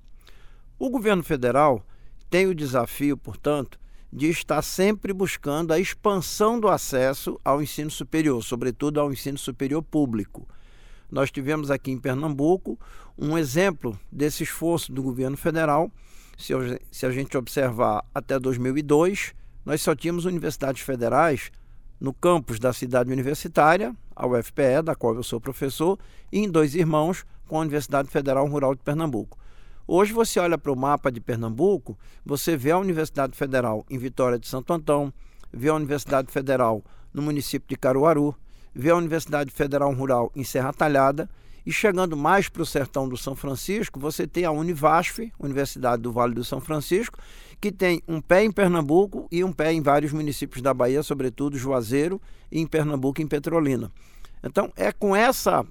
O 0.79 0.90
governo 0.90 1.23
federal 1.23 1.85
tem 2.29 2.47
o 2.47 2.55
desafio, 2.55 3.17
portanto, 3.17 3.79
de 4.12 4.29
estar 4.29 4.61
sempre 4.62 5.12
buscando 5.12 5.73
a 5.73 5.79
expansão 5.79 6.59
do 6.59 6.69
acesso 6.69 7.38
ao 7.45 7.62
ensino 7.62 7.90
superior, 7.90 8.43
sobretudo 8.43 9.00
ao 9.00 9.12
ensino 9.12 9.38
superior 9.38 9.83
público. 9.83 10.49
Nós 11.11 11.31
tivemos 11.31 11.71
aqui 11.71 11.90
em 11.90 11.99
Pernambuco 11.99 12.79
um 13.17 13.37
exemplo 13.37 13.99
desse 14.11 14.43
esforço 14.43 14.93
do 14.93 15.02
governo 15.02 15.37
federal. 15.37 15.90
Se, 16.37 16.52
se 16.90 17.07
a 17.07 17.11
gente 17.11 17.37
observar 17.37 18.05
até 18.14 18.38
2002, 18.38 19.35
nós 19.64 19.83
só 19.83 19.95
tínhamos 19.95 20.25
universidades 20.25 20.83
federais 20.83 21.50
no 22.00 22.14
campus 22.14 22.59
da 22.59 22.73
cidade 22.73 23.12
universitária, 23.12 23.95
a 24.17 24.26
UFPE, 24.26 24.83
da 24.83 24.95
qual 24.95 25.14
eu 25.14 25.23
sou 25.23 25.40
professor, 25.40 25.99
e 26.33 26.38
em 26.38 26.50
Dois 26.50 26.75
Irmãos, 26.75 27.26
com 27.47 27.59
a 27.59 27.61
Universidade 27.61 28.09
Federal 28.09 28.47
Rural 28.47 28.75
de 28.75 28.83
Pernambuco. 28.83 29.38
Hoje 29.92 30.12
você 30.12 30.38
olha 30.38 30.56
para 30.56 30.70
o 30.70 30.76
mapa 30.76 31.11
de 31.11 31.20
Pernambuco, 31.20 31.99
você 32.25 32.56
vê 32.56 32.70
a 32.70 32.78
Universidade 32.78 33.37
Federal 33.37 33.85
em 33.90 33.99
Vitória 33.99 34.38
de 34.38 34.47
Santo 34.47 34.73
Antão, 34.73 35.12
vê 35.52 35.68
a 35.68 35.75
Universidade 35.75 36.30
Federal 36.30 36.85
no 37.12 37.20
município 37.20 37.68
de 37.68 37.75
Caruaru, 37.75 38.32
vê 38.73 38.90
a 38.90 38.94
Universidade 38.94 39.50
Federal 39.50 39.92
Rural 39.92 40.30
em 40.37 40.44
Serra 40.44 40.73
Talhada 40.73 41.28
e 41.66 41.73
chegando 41.73 42.16
mais 42.16 42.49
para 42.49 42.62
o 42.62 42.66
sertão 42.66 43.09
do 43.09 43.16
São 43.16 43.35
Francisco, 43.35 43.99
você 43.99 44.28
tem 44.28 44.44
a 44.44 44.52
Univasf, 44.52 45.32
Universidade 45.40 46.02
do 46.02 46.12
Vale 46.12 46.35
do 46.35 46.44
São 46.44 46.61
Francisco, 46.61 47.18
que 47.61 47.73
tem 47.73 48.00
um 48.06 48.20
pé 48.20 48.44
em 48.44 48.52
Pernambuco 48.52 49.26
e 49.28 49.42
um 49.42 49.52
pé 49.52 49.73
em 49.73 49.82
vários 49.82 50.12
municípios 50.12 50.62
da 50.62 50.73
Bahia, 50.73 51.02
sobretudo 51.02 51.59
Juazeiro 51.59 52.23
e 52.49 52.61
em 52.61 52.66
Pernambuco 52.68 53.20
em 53.20 53.26
Petrolina. 53.26 53.90
Então, 54.40 54.73
é 54.76 54.92
com 54.92 55.16
essa 55.16 55.66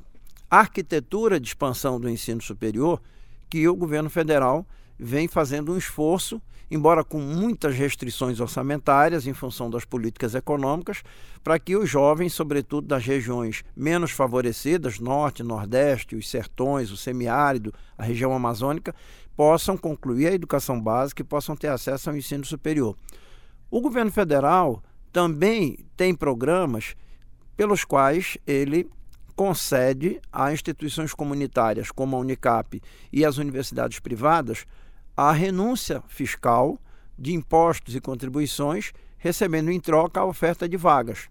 arquitetura 0.51 1.39
de 1.39 1.47
expansão 1.47 1.97
do 1.97 2.09
ensino 2.09 2.41
superior 2.41 3.01
que 3.49 3.67
o 3.67 3.75
governo 3.75 4.09
federal 4.09 4.65
vem 4.97 5.27
fazendo 5.27 5.73
um 5.73 5.77
esforço, 5.77 6.41
embora 6.69 7.03
com 7.03 7.19
muitas 7.19 7.75
restrições 7.75 8.39
orçamentárias 8.39 9.25
em 9.25 9.33
função 9.33 9.69
das 9.69 9.85
políticas 9.85 10.35
econômicas, 10.35 11.01
para 11.43 11.57
que 11.57 11.75
os 11.75 11.89
jovens, 11.89 12.33
sobretudo 12.33 12.87
das 12.87 13.05
regiões 13.05 13.63
menos 13.75 14.11
favorecidas, 14.11 14.99
norte, 14.99 15.41
nordeste, 15.41 16.15
os 16.15 16.29
sertões, 16.29 16.91
o 16.91 16.97
semiárido, 16.97 17.73
a 17.97 18.03
região 18.03 18.33
amazônica, 18.33 18.93
possam 19.35 19.77
concluir 19.77 20.27
a 20.27 20.33
educação 20.33 20.79
básica 20.79 21.21
e 21.21 21.25
possam 21.25 21.55
ter 21.55 21.69
acesso 21.69 22.09
ao 22.09 22.17
ensino 22.17 22.45
superior. 22.45 22.95
O 23.71 23.81
governo 23.81 24.11
federal 24.11 24.83
também 25.11 25.85
tem 25.95 26.13
programas 26.13 26.95
pelos 27.55 27.83
quais 27.83 28.37
ele 28.45 28.89
concede 29.39 30.19
a 30.33 30.51
instituições 30.51 31.13
comunitárias 31.13 31.91
como 31.91 32.13
a 32.13 32.19
Unicap 32.19 32.81
e 33.09 33.23
as 33.23 33.37
universidades 33.37 33.97
privadas 33.97 34.65
a 35.15 35.31
renúncia 35.31 36.03
fiscal 36.09 36.77
de 37.17 37.33
impostos 37.33 37.95
e 37.95 38.01
contribuições, 38.01 38.91
recebendo 39.17 39.71
em 39.71 39.79
troca 39.79 40.19
a 40.19 40.25
oferta 40.25 40.67
de 40.67 40.75
vagas. 40.75 41.29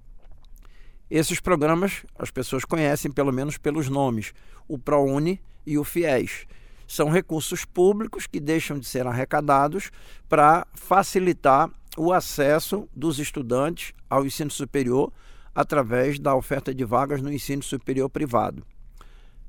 Esses 1.10 1.38
programas 1.38 2.02
as 2.18 2.30
pessoas 2.30 2.64
conhecem 2.64 3.10
pelo 3.10 3.30
menos 3.30 3.58
pelos 3.58 3.90
nomes, 3.90 4.32
o 4.66 4.78
ProUni 4.78 5.38
e 5.66 5.76
o 5.76 5.84
FIES. 5.84 6.46
São 6.86 7.10
recursos 7.10 7.66
públicos 7.66 8.26
que 8.26 8.40
deixam 8.40 8.78
de 8.78 8.86
ser 8.86 9.06
arrecadados 9.06 9.90
para 10.30 10.66
facilitar 10.72 11.70
o 11.94 12.10
acesso 12.10 12.88
dos 12.96 13.18
estudantes 13.18 13.92
ao 14.08 14.24
ensino 14.24 14.50
superior 14.50 15.12
através 15.58 16.20
da 16.20 16.36
oferta 16.36 16.72
de 16.72 16.84
vagas 16.84 17.20
no 17.20 17.32
ensino 17.32 17.64
superior 17.64 18.08
privado. 18.08 18.64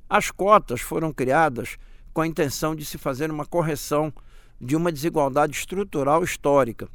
As 0.08 0.28
cotas 0.28 0.80
foram 0.80 1.12
criadas 1.12 1.76
com 2.12 2.20
a 2.20 2.26
intenção 2.26 2.74
de 2.74 2.84
se 2.84 2.98
fazer 2.98 3.30
uma 3.30 3.46
correção 3.46 4.12
de 4.60 4.74
uma 4.74 4.90
desigualdade 4.90 5.56
estrutural 5.56 6.24
histórica. 6.24 6.88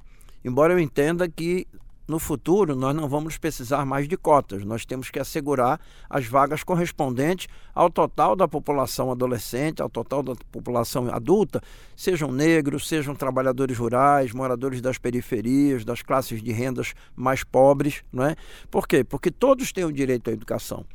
Embora 0.44 0.74
eu 0.74 0.80
entenda 0.80 1.30
que 1.30 1.66
no 2.08 2.20
futuro 2.20 2.76
nós 2.76 2.96
não 2.96 3.10
vamos 3.10 3.38
precisar 3.38 3.86
mais 3.86 4.08
de 4.08 4.16
cotas, 4.16 4.64
nós 4.64 4.86
temos 4.86 5.10
que 5.10 5.20
assegurar 5.20 5.80
as 6.10 6.26
vagas 6.26 6.64
correspondentes 6.64 7.48
ao 7.74 7.90
total 7.90 8.36
da 8.36 8.48
população 8.48 9.12
adolescente, 9.12 9.82
ao 9.82 9.90
total 9.90 10.22
da 10.22 10.36
população 10.52 11.14
adulta, 11.14 11.62
sejam 11.96 12.32
negros, 12.32 12.88
sejam 12.88 13.16
trabalhadores 13.16 13.78
rurais, 13.78 14.32
moradores 14.32 14.82
das 14.82 14.98
periferias, 14.98 15.84
das 15.84 16.02
classes 16.02 16.42
de 16.42 16.52
rendas 16.52 16.94
mais 17.16 17.44
pobres, 17.44 18.04
não 18.12 18.26
é? 18.26 18.36
Por 18.70 18.88
quê? 18.88 19.04
Porque 19.04 19.32
todos 19.32 19.72
têm 19.72 19.86
o 19.86 19.92
direito 19.92 20.30
à 20.30 20.34
educação. 20.34 20.86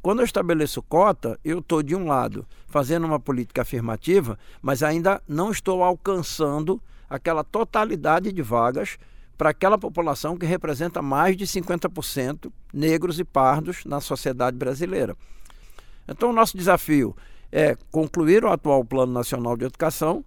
Quando 0.00 0.20
eu 0.20 0.24
estabeleço 0.24 0.80
cota, 0.80 1.38
eu 1.44 1.58
estou, 1.58 1.82
de 1.82 1.94
um 1.94 2.06
lado, 2.06 2.46
fazendo 2.68 3.04
uma 3.04 3.18
política 3.18 3.62
afirmativa, 3.62 4.38
mas 4.62 4.82
ainda 4.82 5.20
não 5.26 5.50
estou 5.50 5.82
alcançando 5.82 6.80
aquela 7.10 7.42
totalidade 7.42 8.30
de 8.30 8.42
vagas 8.42 8.96
para 9.38 9.50
aquela 9.50 9.78
população 9.78 10.36
que 10.36 10.44
representa 10.44 11.00
mais 11.00 11.36
de 11.36 11.46
50% 11.46 12.50
negros 12.74 13.20
e 13.20 13.24
pardos 13.24 13.84
na 13.84 14.00
sociedade 14.00 14.56
brasileira. 14.56 15.16
Então, 16.08 16.30
o 16.30 16.32
nosso 16.32 16.56
desafio 16.56 17.16
é 17.52 17.76
concluir 17.92 18.44
o 18.44 18.50
atual 18.50 18.84
Plano 18.84 19.12
Nacional 19.12 19.56
de 19.56 19.64
Educação, 19.64 20.24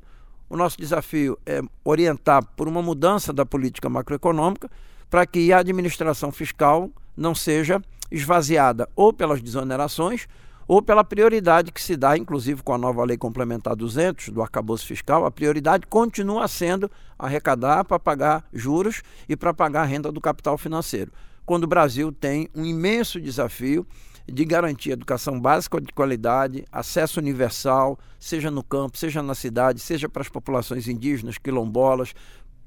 o 0.50 0.56
nosso 0.56 0.78
desafio 0.78 1.38
é 1.46 1.62
orientar 1.84 2.44
por 2.56 2.68
uma 2.68 2.82
mudança 2.82 3.32
da 3.32 3.46
política 3.46 3.90
macroeconômica 3.90 4.70
para 5.10 5.26
que 5.26 5.52
a 5.52 5.60
administração 5.60 6.32
fiscal 6.32 6.90
não 7.16 7.36
seja 7.36 7.82
esvaziada 8.10 8.88
ou 8.96 9.14
pelas 9.14 9.42
desonerações 9.42 10.28
ou 10.72 10.82
pela 10.82 11.04
prioridade 11.04 11.70
que 11.70 11.82
se 11.82 11.98
dá, 11.98 12.18
inclusive 12.18 12.64
com 12.64 12.74
a 12.74 12.78
nova 12.78 13.04
Lei 13.04 13.18
Complementar 13.18 13.76
200 13.76 14.30
do 14.30 14.42
arcabouço 14.42 14.88
fiscal, 14.88 15.26
a 15.26 15.30
prioridade 15.30 15.86
continua 15.86 16.48
sendo 16.48 16.90
arrecadar 17.20 17.84
para 17.84 18.00
pagar 18.00 18.48
juros 18.54 19.04
e 19.28 19.36
para 19.36 19.54
pagar 19.54 19.82
a 19.82 19.86
renda 19.86 20.10
do 20.14 20.22
capital 20.22 20.58
financeiro. 20.58 21.12
Quando 21.46 21.66
o 21.66 21.68
Brasil 21.68 22.10
tem 22.14 22.48
um 22.56 22.64
imenso 22.64 23.20
desafio 23.20 23.86
de 24.26 24.46
garantir 24.46 24.92
educação 24.92 25.42
básica 25.42 25.82
de 25.82 25.92
qualidade, 25.92 26.64
acesso 26.72 27.20
universal, 27.20 28.00
seja 28.18 28.50
no 28.50 28.64
campo, 28.64 28.98
seja 28.98 29.22
na 29.22 29.36
cidade, 29.36 29.82
seja 29.82 30.08
para 30.08 30.22
as 30.22 30.30
populações 30.30 30.88
indígenas, 30.88 31.38
quilombolas, 31.38 32.14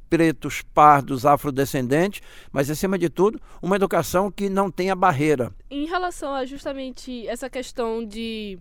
pretos, 0.08 0.62
pardos, 0.74 1.26
afrodescendentes, 1.26 2.20
mas 2.52 2.70
acima 2.70 2.98
de 2.98 3.08
tudo, 3.08 3.40
uma 3.60 3.76
educação 3.76 4.30
que 4.30 4.48
não 4.48 4.70
tenha 4.70 4.94
barreira. 4.94 5.52
Em 5.70 5.86
relação 5.86 6.34
a 6.34 6.44
justamente 6.44 7.26
essa 7.26 7.50
questão 7.50 8.04
de 8.04 8.58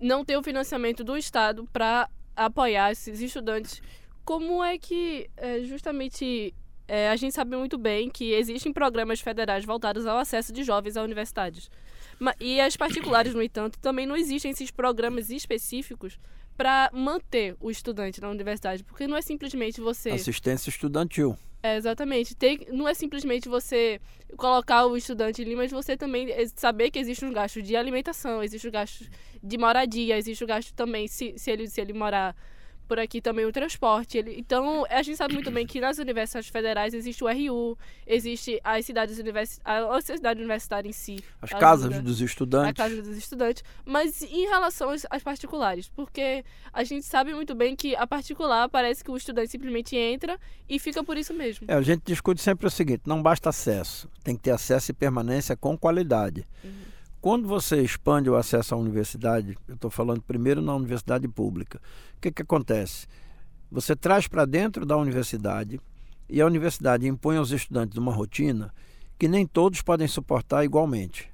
não 0.00 0.24
ter 0.24 0.36
o 0.36 0.42
financiamento 0.42 1.04
do 1.04 1.16
Estado 1.16 1.68
para 1.72 2.08
apoiar 2.36 2.92
esses 2.92 3.20
estudantes, 3.20 3.82
como 4.24 4.62
é 4.62 4.78
que 4.78 5.28
é, 5.36 5.60
justamente 5.60 6.54
é, 6.88 7.08
a 7.08 7.16
gente 7.16 7.34
sabe 7.34 7.56
muito 7.56 7.78
bem 7.78 8.10
que 8.10 8.32
existem 8.32 8.72
programas 8.72 9.20
federais 9.20 9.64
voltados 9.64 10.06
ao 10.06 10.18
acesso 10.18 10.52
de 10.52 10.64
jovens 10.64 10.96
a 10.96 11.02
universidades. 11.02 11.70
E 12.38 12.60
as 12.60 12.76
particulares, 12.76 13.32
no 13.32 13.42
entanto, 13.42 13.78
também 13.78 14.06
não 14.06 14.16
existem 14.16 14.50
esses 14.50 14.70
programas 14.70 15.30
específicos 15.30 16.18
para 16.56 16.90
manter 16.92 17.56
o 17.60 17.70
estudante 17.70 18.20
na 18.20 18.28
universidade, 18.28 18.84
porque 18.84 19.06
não 19.06 19.16
é 19.16 19.22
simplesmente 19.22 19.80
você 19.80 20.10
assistência 20.10 20.68
estudantil. 20.68 21.36
É, 21.62 21.76
exatamente. 21.76 22.34
Tem, 22.34 22.66
não 22.72 22.88
é 22.88 22.94
simplesmente 22.94 23.48
você 23.48 24.00
colocar 24.36 24.86
o 24.86 24.96
estudante 24.96 25.42
ali, 25.42 25.54
mas 25.54 25.70
você 25.70 25.96
também 25.96 26.28
saber 26.56 26.90
que 26.90 26.98
existe 26.98 27.24
um 27.24 27.32
gasto 27.32 27.60
de 27.62 27.76
alimentação, 27.76 28.42
existe 28.42 28.66
um 28.66 28.70
gasto 28.70 29.06
de 29.42 29.58
moradia, 29.58 30.16
existe 30.16 30.42
um 30.42 30.46
gasto 30.46 30.72
também 30.72 31.06
se, 31.06 31.34
se, 31.36 31.50
ele, 31.50 31.68
se 31.68 31.80
ele 31.80 31.92
morar 31.92 32.34
por 32.90 32.98
aqui 32.98 33.20
também 33.20 33.44
o 33.44 33.52
transporte. 33.52 34.18
Ele, 34.18 34.34
então, 34.36 34.84
a 34.90 35.00
gente 35.00 35.16
sabe 35.16 35.32
muito 35.34 35.48
bem 35.48 35.64
que 35.64 35.80
nas 35.80 35.98
universidades 35.98 36.50
federais 36.50 36.92
existe 36.92 37.22
o 37.22 37.28
RU, 37.28 37.78
existe 38.04 38.60
as 38.64 38.84
cidades 38.84 39.16
universi 39.16 39.60
a 39.64 40.00
cidade 40.00 40.40
universitária 40.40 40.88
em 40.88 40.92
si. 40.92 41.22
As 41.40 41.50
casas 41.50 42.02
dos 42.02 42.20
estudantes. 42.20 42.70
A 42.70 42.72
casa 42.72 43.00
dos 43.00 43.16
estudantes. 43.16 43.62
Mas 43.84 44.22
em 44.22 44.44
relação 44.48 44.90
às, 44.90 45.06
às, 45.08 45.22
particulares, 45.22 45.88
porque 45.88 46.44
a 46.72 46.82
gente 46.82 47.06
sabe 47.06 47.32
muito 47.32 47.54
bem 47.54 47.76
que 47.76 47.94
a 47.94 48.08
particular 48.08 48.68
parece 48.68 49.04
que 49.04 49.10
o 49.12 49.16
estudante 49.16 49.52
simplesmente 49.52 49.94
entra 49.94 50.36
e 50.68 50.80
fica 50.80 51.04
por 51.04 51.16
isso 51.16 51.32
mesmo. 51.32 51.66
É, 51.70 51.74
a 51.74 51.82
gente 51.82 52.02
discute 52.04 52.42
sempre 52.42 52.66
o 52.66 52.70
seguinte: 52.70 53.02
não 53.06 53.22
basta 53.22 53.50
acesso, 53.50 54.10
tem 54.24 54.34
que 54.34 54.42
ter 54.42 54.50
acesso 54.50 54.90
e 54.90 54.94
permanência 54.94 55.56
com 55.56 55.78
qualidade. 55.78 56.44
Uhum. 56.64 56.89
Quando 57.20 57.46
você 57.46 57.82
expande 57.82 58.30
o 58.30 58.34
acesso 58.34 58.74
à 58.74 58.78
universidade, 58.78 59.54
eu 59.68 59.74
estou 59.74 59.90
falando 59.90 60.22
primeiro 60.22 60.62
na 60.62 60.74
universidade 60.74 61.28
pública, 61.28 61.78
o 62.16 62.20
que, 62.20 62.32
que 62.32 62.40
acontece? 62.40 63.06
Você 63.70 63.94
traz 63.94 64.26
para 64.26 64.46
dentro 64.46 64.86
da 64.86 64.96
universidade 64.96 65.78
e 66.30 66.40
a 66.40 66.46
universidade 66.46 67.06
impõe 67.06 67.36
aos 67.36 67.50
estudantes 67.50 67.98
uma 67.98 68.12
rotina 68.12 68.72
que 69.18 69.28
nem 69.28 69.46
todos 69.46 69.82
podem 69.82 70.08
suportar 70.08 70.64
igualmente. 70.64 71.30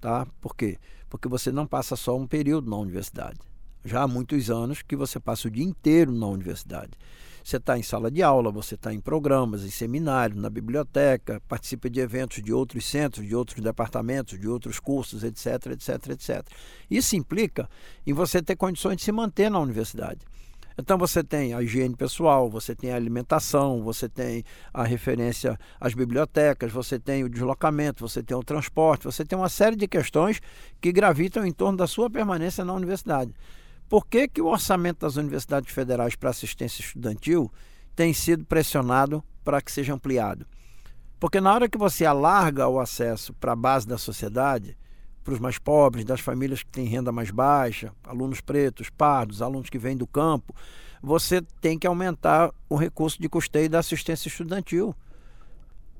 Tá? 0.00 0.26
Por 0.40 0.56
quê? 0.56 0.76
Porque 1.08 1.28
você 1.28 1.52
não 1.52 1.68
passa 1.68 1.94
só 1.94 2.18
um 2.18 2.26
período 2.26 2.68
na 2.68 2.76
universidade. 2.76 3.38
Já 3.84 4.02
há 4.02 4.08
muitos 4.08 4.50
anos 4.50 4.82
que 4.82 4.96
você 4.96 5.20
passa 5.20 5.46
o 5.46 5.50
dia 5.50 5.64
inteiro 5.64 6.10
na 6.10 6.26
universidade. 6.26 6.90
Você 7.44 7.56
está 7.56 7.76
em 7.76 7.82
sala 7.82 8.10
de 8.10 8.22
aula, 8.22 8.52
você 8.52 8.76
está 8.76 8.94
em 8.94 9.00
programas, 9.00 9.64
em 9.64 9.70
seminários, 9.70 10.40
na 10.40 10.48
biblioteca, 10.48 11.42
participa 11.48 11.90
de 11.90 12.00
eventos 12.00 12.42
de 12.42 12.52
outros 12.52 12.84
centros, 12.84 13.26
de 13.26 13.34
outros 13.34 13.60
departamentos, 13.60 14.38
de 14.38 14.48
outros 14.48 14.78
cursos, 14.78 15.24
etc, 15.24 15.72
etc, 15.72 16.10
etc. 16.10 16.46
Isso 16.90 17.16
implica 17.16 17.68
em 18.06 18.12
você 18.12 18.40
ter 18.40 18.56
condições 18.56 18.96
de 18.96 19.02
se 19.02 19.12
manter 19.12 19.50
na 19.50 19.58
universidade. 19.58 20.20
Então 20.78 20.96
você 20.96 21.22
tem 21.22 21.52
a 21.52 21.62
higiene 21.62 21.94
pessoal, 21.94 22.48
você 22.48 22.74
tem 22.74 22.92
a 22.92 22.96
alimentação, 22.96 23.82
você 23.82 24.08
tem 24.08 24.44
a 24.72 24.84
referência 24.84 25.58
às 25.80 25.94
bibliotecas, 25.94 26.72
você 26.72 26.98
tem 26.98 27.24
o 27.24 27.28
deslocamento, 27.28 28.06
você 28.06 28.22
tem 28.22 28.36
o 28.36 28.42
transporte, 28.42 29.04
você 29.04 29.24
tem 29.24 29.38
uma 29.38 29.48
série 29.48 29.76
de 29.76 29.86
questões 29.86 30.40
que 30.80 30.92
gravitam 30.92 31.44
em 31.44 31.52
torno 31.52 31.76
da 31.76 31.86
sua 31.86 32.08
permanência 32.08 32.64
na 32.64 32.72
universidade. 32.72 33.34
Por 33.92 34.06
que, 34.06 34.26
que 34.26 34.40
o 34.40 34.46
orçamento 34.46 35.00
das 35.00 35.16
universidades 35.16 35.70
federais 35.70 36.16
para 36.16 36.30
assistência 36.30 36.80
estudantil 36.80 37.52
tem 37.94 38.14
sido 38.14 38.42
pressionado 38.42 39.22
para 39.44 39.60
que 39.60 39.70
seja 39.70 39.92
ampliado? 39.92 40.46
Porque 41.20 41.42
na 41.42 41.52
hora 41.52 41.68
que 41.68 41.76
você 41.76 42.06
alarga 42.06 42.66
o 42.66 42.80
acesso 42.80 43.34
para 43.34 43.52
a 43.52 43.54
base 43.54 43.86
da 43.86 43.98
sociedade, 43.98 44.78
para 45.22 45.34
os 45.34 45.38
mais 45.38 45.58
pobres, 45.58 46.06
das 46.06 46.20
famílias 46.20 46.62
que 46.62 46.70
têm 46.70 46.86
renda 46.86 47.12
mais 47.12 47.30
baixa, 47.30 47.92
alunos 48.02 48.40
pretos, 48.40 48.88
pardos, 48.88 49.42
alunos 49.42 49.68
que 49.68 49.76
vêm 49.78 49.94
do 49.94 50.06
campo, 50.06 50.54
você 51.02 51.42
tem 51.60 51.78
que 51.78 51.86
aumentar 51.86 52.50
o 52.70 52.76
recurso 52.76 53.20
de 53.20 53.28
custeio 53.28 53.68
da 53.68 53.80
assistência 53.80 54.26
estudantil. 54.26 54.96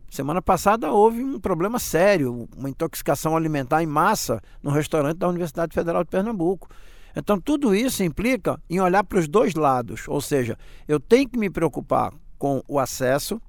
Semana 0.08 0.40
passada 0.40 0.90
houve 0.90 1.22
um 1.22 1.38
problema 1.38 1.78
sério, 1.78 2.48
uma 2.56 2.70
intoxicação 2.70 3.36
alimentar 3.36 3.82
em 3.82 3.86
massa 3.86 4.40
no 4.62 4.70
restaurante 4.70 5.18
da 5.18 5.28
Universidade 5.28 5.74
Federal 5.74 6.02
de 6.02 6.08
Pernambuco. 6.08 6.70
Então, 7.14 7.40
tudo 7.40 7.74
isso 7.74 8.02
implica 8.02 8.60
em 8.68 8.80
olhar 8.80 9.04
para 9.04 9.18
os 9.18 9.28
dois 9.28 9.54
lados, 9.54 10.08
ou 10.08 10.20
seja, 10.20 10.58
eu 10.88 10.98
tenho 10.98 11.28
que 11.28 11.38
me 11.38 11.50
preocupar 11.50 12.12
com 12.38 12.62
o 12.66 12.78
acesso, 12.78 13.40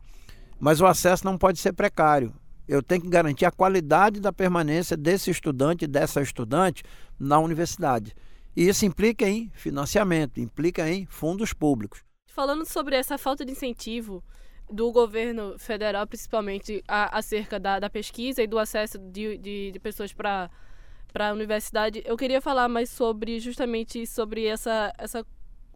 mas 0.59 0.81
o 0.81 0.85
acesso 0.85 1.25
não 1.25 1.37
pode 1.37 1.59
ser 1.59 1.73
precário. 1.73 2.33
Eu 2.67 2.81
tenho 2.81 3.01
que 3.01 3.09
garantir 3.09 3.45
a 3.45 3.51
qualidade 3.51 4.19
da 4.19 4.31
permanência 4.31 4.95
desse 4.95 5.29
estudante, 5.29 5.87
dessa 5.87 6.21
estudante 6.21 6.83
na 7.19 7.39
universidade. 7.39 8.13
E 8.55 8.67
isso 8.67 8.85
implica 8.85 9.27
em 9.27 9.49
financiamento, 9.53 10.39
implica 10.39 10.89
em 10.89 11.05
fundos 11.05 11.53
públicos. 11.53 12.03
falando 12.27 12.65
sobre 12.65 12.95
essa 12.95 13.17
falta 13.17 13.45
de 13.45 13.51
incentivo 13.51 14.23
do 14.71 14.91
governo 14.91 15.57
federal, 15.59 16.07
principalmente 16.07 16.83
acerca 16.87 17.59
da, 17.59 17.79
da 17.79 17.89
pesquisa 17.89 18.41
e 18.41 18.47
do 18.47 18.57
acesso 18.57 18.97
de, 18.97 19.37
de, 19.37 19.71
de 19.71 19.79
pessoas 19.79 20.13
para 20.13 20.49
para 21.13 21.29
a 21.29 21.33
universidade, 21.33 22.01
eu 22.05 22.17
queria 22.17 22.41
falar 22.41 22.67
mais 22.67 22.89
sobre 22.89 23.39
justamente 23.39 24.05
sobre 24.07 24.45
essa, 24.45 24.91
essa, 24.97 25.23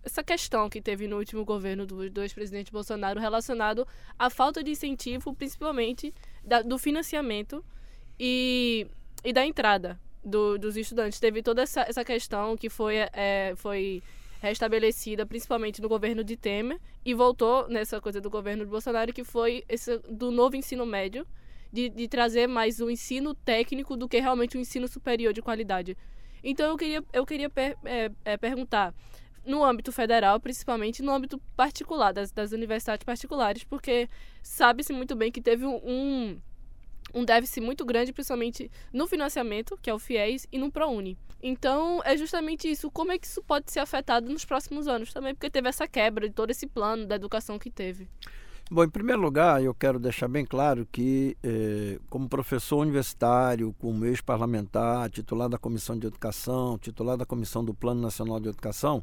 essa 0.03 0.24
questão 0.24 0.67
que 0.67 0.82
teve 0.82 1.08
no 1.08 1.17
último 1.17 1.46
governo 1.46 1.86
do, 1.86 2.10
do 2.10 2.22
ex-presidente 2.24 2.72
Bolsonaro 2.72 3.20
relacionado 3.20 3.88
à 4.17 4.32
falta 4.32 4.63
de 4.63 4.72
incentivo, 4.72 5.36
principalmente 5.36 6.12
da, 6.44 6.63
do 6.63 6.79
financiamento 6.79 7.63
e, 8.20 8.88
e 9.24 9.32
da 9.32 9.46
entrada 9.46 10.00
do, 10.25 10.58
dos 10.58 10.75
estudantes. 10.75 11.20
Teve 11.20 11.44
toda 11.44 11.62
essa, 11.62 11.82
essa 11.82 12.03
questão 12.03 12.58
que 12.58 12.67
foi, 12.67 12.96
é, 13.13 13.53
foi 13.58 14.01
restabelecida 14.41 15.24
principalmente 15.24 15.82
no 15.82 15.88
governo 15.88 16.24
de 16.24 16.36
Temer 16.36 16.79
e 17.06 17.13
voltou 17.13 17.67
nessa 17.67 18.01
coisa 18.01 18.20
do 18.20 18.29
governo 18.29 18.65
de 18.65 18.72
Bolsonaro, 18.72 19.13
que 19.13 19.24
foi 19.24 19.63
esse 19.70 20.00
do 20.10 20.32
novo 20.32 20.56
ensino 20.56 20.86
médio, 20.86 21.27
de, 21.71 21.89
de 21.89 22.07
trazer 22.07 22.47
mais 22.47 22.79
um 22.79 22.89
ensino 22.89 23.33
técnico 23.33 23.95
do 23.95 24.07
que 24.07 24.19
realmente 24.19 24.57
um 24.57 24.62
ensino 24.62 24.88
superior 24.88 25.33
de 25.33 25.41
qualidade. 25.41 25.97
Então 26.43 26.69
eu 26.71 26.77
queria, 26.77 27.03
eu 27.13 27.25
queria 27.25 27.50
per, 27.50 27.77
é, 27.83 28.12
é, 28.24 28.38
perguntar, 28.38 28.93
no 29.45 29.63
âmbito 29.63 29.91
federal, 29.91 30.39
principalmente 30.39 31.01
no 31.01 31.12
âmbito 31.12 31.39
particular, 31.55 32.12
das, 32.12 32.31
das 32.31 32.51
universidades 32.51 33.05
particulares, 33.05 33.63
porque 33.63 34.09
sabe-se 34.43 34.91
muito 34.91 35.15
bem 35.15 35.31
que 35.31 35.41
teve 35.41 35.65
um 35.65 36.39
um 37.13 37.24
déficit 37.24 37.62
muito 37.62 37.86
grande, 37.86 38.13
principalmente 38.13 38.69
no 38.91 39.07
financiamento, 39.07 39.77
que 39.81 39.89
é 39.89 39.93
o 39.93 40.00
FIES, 40.00 40.47
e 40.51 40.57
no 40.57 40.71
ProUni. 40.71 41.17
Então, 41.41 42.01
é 42.03 42.17
justamente 42.17 42.69
isso. 42.69 42.89
Como 42.91 43.12
é 43.12 43.17
que 43.17 43.27
isso 43.27 43.41
pode 43.43 43.71
ser 43.71 43.79
afetado 43.79 44.29
nos 44.29 44.43
próximos 44.43 44.88
anos 44.88 45.13
também? 45.13 45.33
Porque 45.33 45.50
teve 45.50 45.69
essa 45.69 45.88
quebra 45.88 46.27
de 46.27 46.33
todo 46.33 46.50
esse 46.50 46.67
plano 46.67 47.05
da 47.05 47.15
educação 47.15 47.59
que 47.59 47.69
teve. 47.69 48.09
Bom, 48.69 48.83
em 48.83 48.89
primeiro 48.89 49.21
lugar, 49.21 49.63
eu 49.63 49.74
quero 49.74 49.97
deixar 49.97 50.27
bem 50.27 50.45
claro 50.45 50.86
que, 50.91 51.38
eh, 51.41 52.00
como 52.09 52.27
professor 52.27 52.79
universitário, 52.79 53.74
como 53.79 54.05
ex-parlamentar, 54.05 55.09
titular 55.09 55.47
da 55.47 55.57
Comissão 55.57 55.97
de 55.97 56.05
Educação, 56.07 56.77
titular 56.77 57.15
da 57.15 57.25
Comissão 57.25 57.63
do 57.63 57.74
Plano 57.74 58.01
Nacional 58.01 58.41
de 58.41 58.50
Educação, 58.50 59.01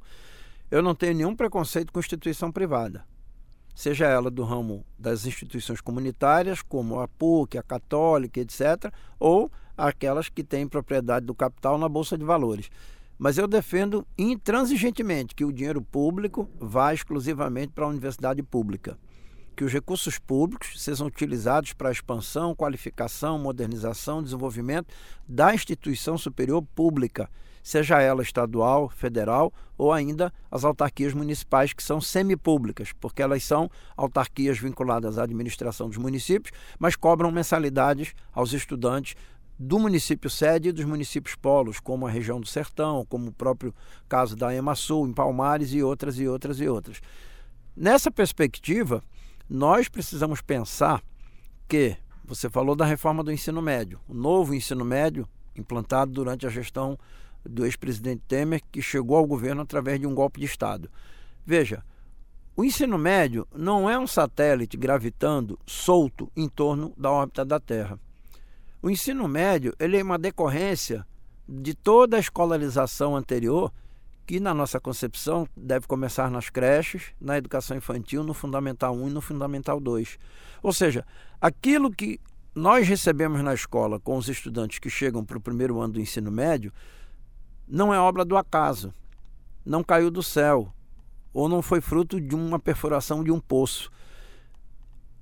eu 0.71 0.83
não 0.83 0.94
tenho 0.94 1.14
nenhum 1.14 1.35
preconceito 1.35 1.92
com 1.92 1.99
instituição 1.99 2.52
privada 2.52 3.06
seja 3.75 4.06
ela 4.06 4.30
do 4.30 4.44
ramo 4.44 4.85
das 4.99 5.26
instituições 5.26 5.80
comunitárias, 5.80 6.62
como 6.62 7.00
a 7.00 7.09
PUC, 7.09 7.59
a 7.59 7.62
Católica, 7.62 8.40
etc., 8.40 8.92
ou 9.18 9.50
aquelas 9.76 10.28
que 10.28 10.44
têm 10.44 10.68
propriedade 10.68 11.26
do 11.26 11.35
capital 11.35 11.76
na 11.76 11.88
Bolsa 11.88 12.16
de 12.16 12.25
Valores. 12.25 12.71
Mas 13.18 13.37
eu 13.37 13.49
defendo 13.49 14.06
intransigentemente 14.16 15.35
que 15.35 15.44
o 15.44 15.52
dinheiro 15.52 15.83
público 15.83 16.49
vá 16.59 16.94
exclusivamente 16.94 17.73
para 17.73 17.85
a 17.85 17.88
universidade 17.88 18.42
pública. 18.42 18.97
Que 19.57 19.65
os 19.65 19.73
recursos 19.73 20.19
públicos 20.19 20.81
sejam 20.83 21.07
utilizados 21.07 21.73
para 21.73 21.89
a 21.89 21.93
expansão, 21.93 22.55
qualificação, 22.55 23.39
modernização, 23.39 24.23
desenvolvimento 24.23 24.93
da 25.29 25.55
instituição 25.55 26.19
superior 26.19 26.63
pública 26.75 27.29
seja 27.65 27.99
ela 27.99 28.23
estadual, 28.23 28.91
federal 28.91 29.51
ou 29.79 29.91
ainda 29.91 30.31
as 30.51 30.65
autarquias 30.65 31.15
municipais 31.15 31.73
que 31.73 31.83
são 31.83 31.99
semipúblicas, 31.99 32.93
porque 33.01 33.23
elas 33.23 33.43
são 33.43 33.71
autarquias 33.97 34.59
vinculadas 34.59 35.19
à 35.19 35.23
administração 35.23 35.89
dos 35.89 35.97
municípios, 35.97 36.53
mas 36.79 36.95
cobram 36.95 37.33
mensalidades 37.33 38.13
aos 38.35 38.53
estudantes 38.53 39.15
do 39.59 39.79
município 39.79 40.29
sede 40.29 40.69
e 40.69 40.73
dos 40.73 40.85
municípios 40.85 41.35
polos, 41.37 41.81
como 41.81 42.07
a 42.07 42.11
região 42.11 42.39
do 42.39 42.47
Sertão, 42.47 43.07
como 43.09 43.29
o 43.29 43.33
próprio 43.33 43.75
caso 44.09 44.37
da 44.37 44.55
Emasul, 44.55 45.09
em 45.09 45.13
Palmares 45.15 45.73
e 45.73 45.83
outras 45.83 46.19
e 46.19 46.29
outras 46.29 46.61
e 46.61 46.69
outras. 46.69 47.01
Nessa 47.75 48.11
perspectiva, 48.11 49.03
nós 49.49 49.89
precisamos 49.89 50.41
pensar 50.41 51.03
que 51.68 51.97
você 52.25 52.49
falou 52.49 52.75
da 52.75 52.85
reforma 52.85 53.23
do 53.23 53.33
ensino 53.33 53.61
médio, 53.61 54.01
o 54.09 54.14
novo 54.14 54.55
ensino 54.55 54.85
médio 54.85 55.29
implantado 55.55 56.12
durante 56.12 56.47
a 56.47 56.51
gestão 56.51 56.99
do 57.45 57.64
ex-presidente 57.64 58.23
Temer, 58.27 58.62
que 58.73 58.81
chegou 58.81 59.16
ao 59.16 59.27
governo 59.27 59.62
através 59.62 60.01
de 60.01 60.07
um 60.07 60.14
golpe 60.14 60.40
de 60.40 60.47
Estado. 60.47 60.90
Veja, 61.45 61.85
o 62.57 62.64
ensino 62.64 62.97
médio 62.97 63.47
não 63.55 63.90
é 63.90 63.99
um 63.99 64.07
satélite 64.07 64.77
gravitando 64.77 65.59
solto 65.66 66.31
em 66.37 66.49
torno 66.49 66.95
da 66.97 67.11
órbita 67.11 67.45
da 67.45 67.61
Terra. 67.61 67.99
O 68.81 68.88
ensino 68.88 69.27
médio 69.29 69.75
ele 69.79 69.99
é 69.99 70.03
uma 70.03 70.18
decorrência 70.18 71.07
de 71.49 71.75
toda 71.75 72.16
a 72.16 72.21
escolarização 72.21 73.16
anterior, 73.16 73.73
que 74.27 74.41
na 74.41 74.55
nossa 74.55 74.81
concepção 74.81 75.47
deve 75.57 75.87
começar 75.87 76.31
nas 76.31 76.49
creches, 76.49 77.13
na 77.21 77.37
educação 77.37 77.77
infantil, 77.77 78.25
no 78.25 78.33
Fundamental 78.33 78.95
1 78.95 79.09
e 79.09 79.13
no 79.13 79.21
Fundamental 79.21 79.79
2. 79.79 80.19
Ou 80.63 80.73
seja, 80.73 81.07
aquilo 81.41 81.91
que 81.91 82.19
nós 82.55 82.87
recebemos 82.87 83.43
na 83.43 83.53
escola 83.53 83.99
com 83.99 84.17
os 84.17 84.29
estudantes 84.29 84.79
que 84.79 84.89
chegam 84.89 85.25
para 85.25 85.37
o 85.37 85.41
primeiro 85.41 85.81
ano 85.81 85.95
do 85.95 86.01
ensino 86.01 86.31
médio 86.31 86.73
não 87.67 87.93
é 87.93 87.99
obra 87.99 88.25
do 88.25 88.37
acaso, 88.37 88.93
não 89.65 89.83
caiu 89.83 90.11
do 90.11 90.23
céu, 90.23 90.73
ou 91.33 91.49
não 91.49 91.61
foi 91.61 91.81
fruto 91.81 92.21
de 92.21 92.35
uma 92.35 92.59
perfuração 92.59 93.25
de 93.25 93.33
um 93.33 93.41
poço. 93.41 93.91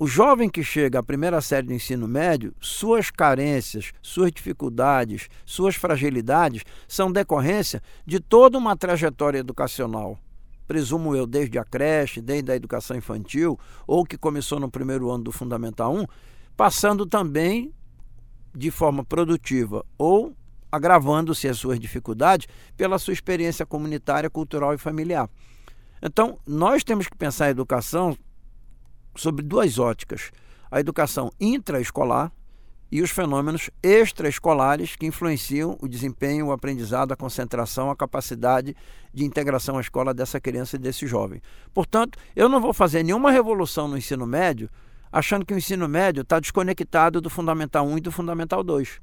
O 0.03 0.07
jovem 0.09 0.51
que 0.51 0.65
chega 0.65 0.99
à 0.99 1.03
primeira 1.05 1.41
série 1.41 1.69
do 1.69 1.73
ensino 1.73 2.09
médio, 2.09 2.53
suas 2.61 3.09
carências, 3.09 3.93
suas 4.03 4.33
dificuldades, 4.33 5.29
suas 5.47 5.77
fragilidades 5.77 6.65
são 6.88 7.12
decorrência 7.12 7.81
de 8.05 8.19
toda 8.19 8.59
uma 8.59 8.77
trajetória 8.77 9.38
educacional. 9.38 10.19
Presumo 10.67 11.15
eu, 11.15 11.25
desde 11.25 11.57
a 11.57 11.65
creche, 11.65 12.21
desde 12.21 12.51
a 12.51 12.57
educação 12.57 12.97
infantil, 12.97 13.57
ou 13.87 14.05
que 14.05 14.19
começou 14.19 14.59
no 14.59 14.69
primeiro 14.69 15.09
ano 15.09 15.23
do 15.23 15.31
Fundamental 15.31 15.95
1, 15.95 16.05
passando 16.57 17.07
também 17.07 17.73
de 18.53 18.73
forma 18.73 19.05
produtiva 19.05 19.87
ou 19.97 20.35
agravando-se 20.73 21.47
as 21.47 21.59
suas 21.59 21.79
dificuldades 21.79 22.49
pela 22.77 22.99
sua 22.99 23.12
experiência 23.12 23.65
comunitária, 23.65 24.29
cultural 24.29 24.75
e 24.75 24.79
familiar. 24.79 25.31
Então, 26.03 26.41
nós 26.45 26.83
temos 26.83 27.07
que 27.07 27.17
pensar 27.17 27.45
a 27.45 27.51
educação 27.51 28.17
sobre 29.14 29.44
duas 29.44 29.79
óticas: 29.79 30.31
a 30.70 30.81
educação 30.81 31.31
intraescolar 31.40 32.33
e 32.90 33.01
os 33.01 33.11
fenômenos 33.11 33.70
extraescolares 33.83 34.96
que 34.96 35.07
influenciam 35.07 35.79
o 35.81 35.88
desempenho, 35.88 36.48
o 36.48 36.53
aprendizado, 36.53 37.12
a 37.12 37.16
concentração, 37.16 37.90
a 37.90 37.96
capacidade 37.96 38.77
de 39.14 39.25
integração 39.25 39.79
à 39.79 39.81
escola 39.81 40.12
dessa 40.12 40.38
criança 40.38 40.77
e 40.77 40.79
desse 40.79 41.07
jovem. 41.07 41.40
Portanto, 41.72 42.18
eu 42.37 42.51
não 42.51 42.61
vou 42.61 42.75
fazer 42.75 43.03
nenhuma 43.03 43.31
revolução 43.31 43.88
no 43.88 43.96
ensino 43.96 44.27
médio 44.27 44.68
achando 45.12 45.44
que 45.44 45.53
o 45.53 45.59
ensino 45.59 45.87
médio 45.87 46.22
está 46.22 46.40
desconectado 46.40 47.20
do 47.20 47.29
Fundamental 47.29 47.87
1 47.87 47.98
e 47.98 48.01
do 48.01 48.11
Fundamental 48.11 48.64
2. 48.64 49.01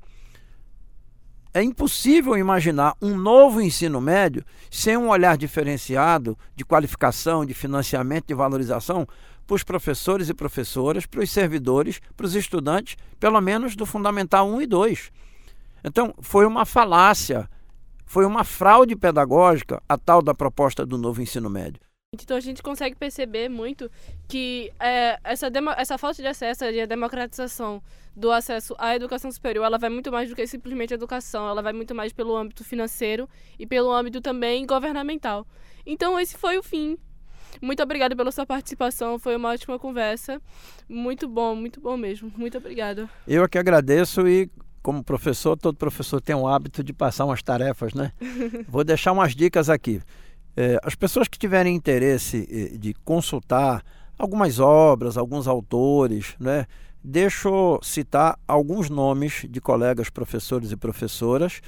É 1.54 1.64
impossível 1.64 2.38
imaginar 2.38 2.96
um 3.02 3.16
novo 3.16 3.62
ensino 3.62 4.02
médio 4.02 4.44
sem 4.70 4.98
um 4.98 5.10
olhar 5.10 5.38
diferenciado 5.38 6.38
de 6.56 6.64
qualificação, 6.64 7.46
de 7.46 7.54
financiamento, 7.54 8.28
de 8.28 8.34
valorização 8.34 9.08
para 9.50 9.56
os 9.56 9.64
professores 9.64 10.30
e 10.30 10.34
professoras, 10.34 11.08
para 11.08 11.22
os 11.22 11.32
servidores, 11.32 12.00
para 12.16 12.28
os 12.28 12.36
estudantes, 12.36 12.96
pelo 13.20 13.42
menos 13.42 13.76
do 13.76 13.84
Fundamental 13.84 14.48
1 14.48 14.62
e 14.62 14.68
2. 14.68 15.12
Então, 15.84 16.14
foi 16.22 16.46
uma 16.46 16.66
falácia, 16.66 17.50
foi 18.06 18.26
uma 18.26 18.44
fraude 18.44 18.96
pedagógica 18.96 19.82
a 19.90 19.98
tal 19.98 20.22
da 20.22 20.36
proposta 20.36 20.86
do 20.86 21.00
novo 21.00 21.20
ensino 21.20 21.50
médio. 21.50 21.82
Então 22.12 22.38
a 22.38 22.40
gente 22.40 22.64
consegue 22.64 22.96
perceber 22.96 23.50
muito 23.50 23.90
que 24.28 24.72
é, 24.80 25.20
essa, 25.24 25.48
essa 25.78 25.98
falta 25.98 26.22
de 26.22 26.28
acesso 26.28 26.66
e 26.66 26.82
a 26.82 26.88
democratização 26.88 27.84
do 28.16 28.32
acesso 28.32 28.76
à 28.80 28.96
educação 28.96 29.32
superior, 29.32 29.64
ela 29.64 29.78
vai 29.78 29.92
muito 29.92 30.12
mais 30.12 30.28
do 30.28 30.36
que 30.36 30.46
simplesmente 30.48 30.92
educação, 30.94 31.48
ela 31.48 31.62
vai 31.62 31.72
muito 31.72 31.94
mais 31.94 32.12
pelo 32.12 32.36
âmbito 32.36 32.64
financeiro 32.64 33.30
e 33.60 33.66
pelo 33.66 33.92
âmbito 33.92 34.22
também 34.22 34.66
governamental. 34.66 35.46
Então 35.86 36.20
esse 36.20 36.36
foi 36.36 36.58
o 36.58 36.64
fim. 36.64 36.98
Muito 37.62 37.82
obrigada 37.82 38.16
pela 38.16 38.32
sua 38.32 38.46
participação, 38.46 39.20
foi 39.20 39.36
uma 39.36 39.50
ótima 39.50 39.78
conversa. 39.78 40.42
Muito 40.88 41.28
bom, 41.28 41.56
muito 41.56 41.82
bom 41.82 41.98
mesmo. 41.98 42.32
Muito 42.38 42.58
obrigada. 42.58 43.10
Eu 43.28 43.44
é 43.44 43.48
que 43.48 43.58
agradeço 43.58 44.28
e 44.28 44.50
como 44.82 45.04
professor, 45.04 45.58
todo 45.58 45.78
professor 45.78 46.22
tem 46.22 46.36
o 46.36 46.48
hábito 46.48 46.84
de 46.84 46.94
passar 46.94 47.26
umas 47.26 47.44
tarefas, 47.44 47.94
né? 47.94 48.14
Vou 48.68 48.84
deixar 48.84 49.12
umas 49.12 49.36
dicas 49.36 49.70
aqui. 49.70 50.02
É, 50.56 50.80
as 50.84 50.96
pessoas 50.96 51.28
que 51.28 51.38
tiverem 51.38 51.76
interesse 51.76 52.48
eh, 52.50 52.78
de 52.78 52.94
consultar 53.06 53.84
algumas 54.18 54.60
obras, 54.60 55.18
alguns 55.18 55.48
autores, 55.48 56.36
né? 56.40 56.66
deixo 57.04 57.80
citar 57.82 58.38
alguns 58.48 58.90
nomes 58.90 59.46
de 59.50 59.62
colegas 59.62 60.10
professores 60.10 60.72
e 60.72 60.78
professoras 60.78 61.62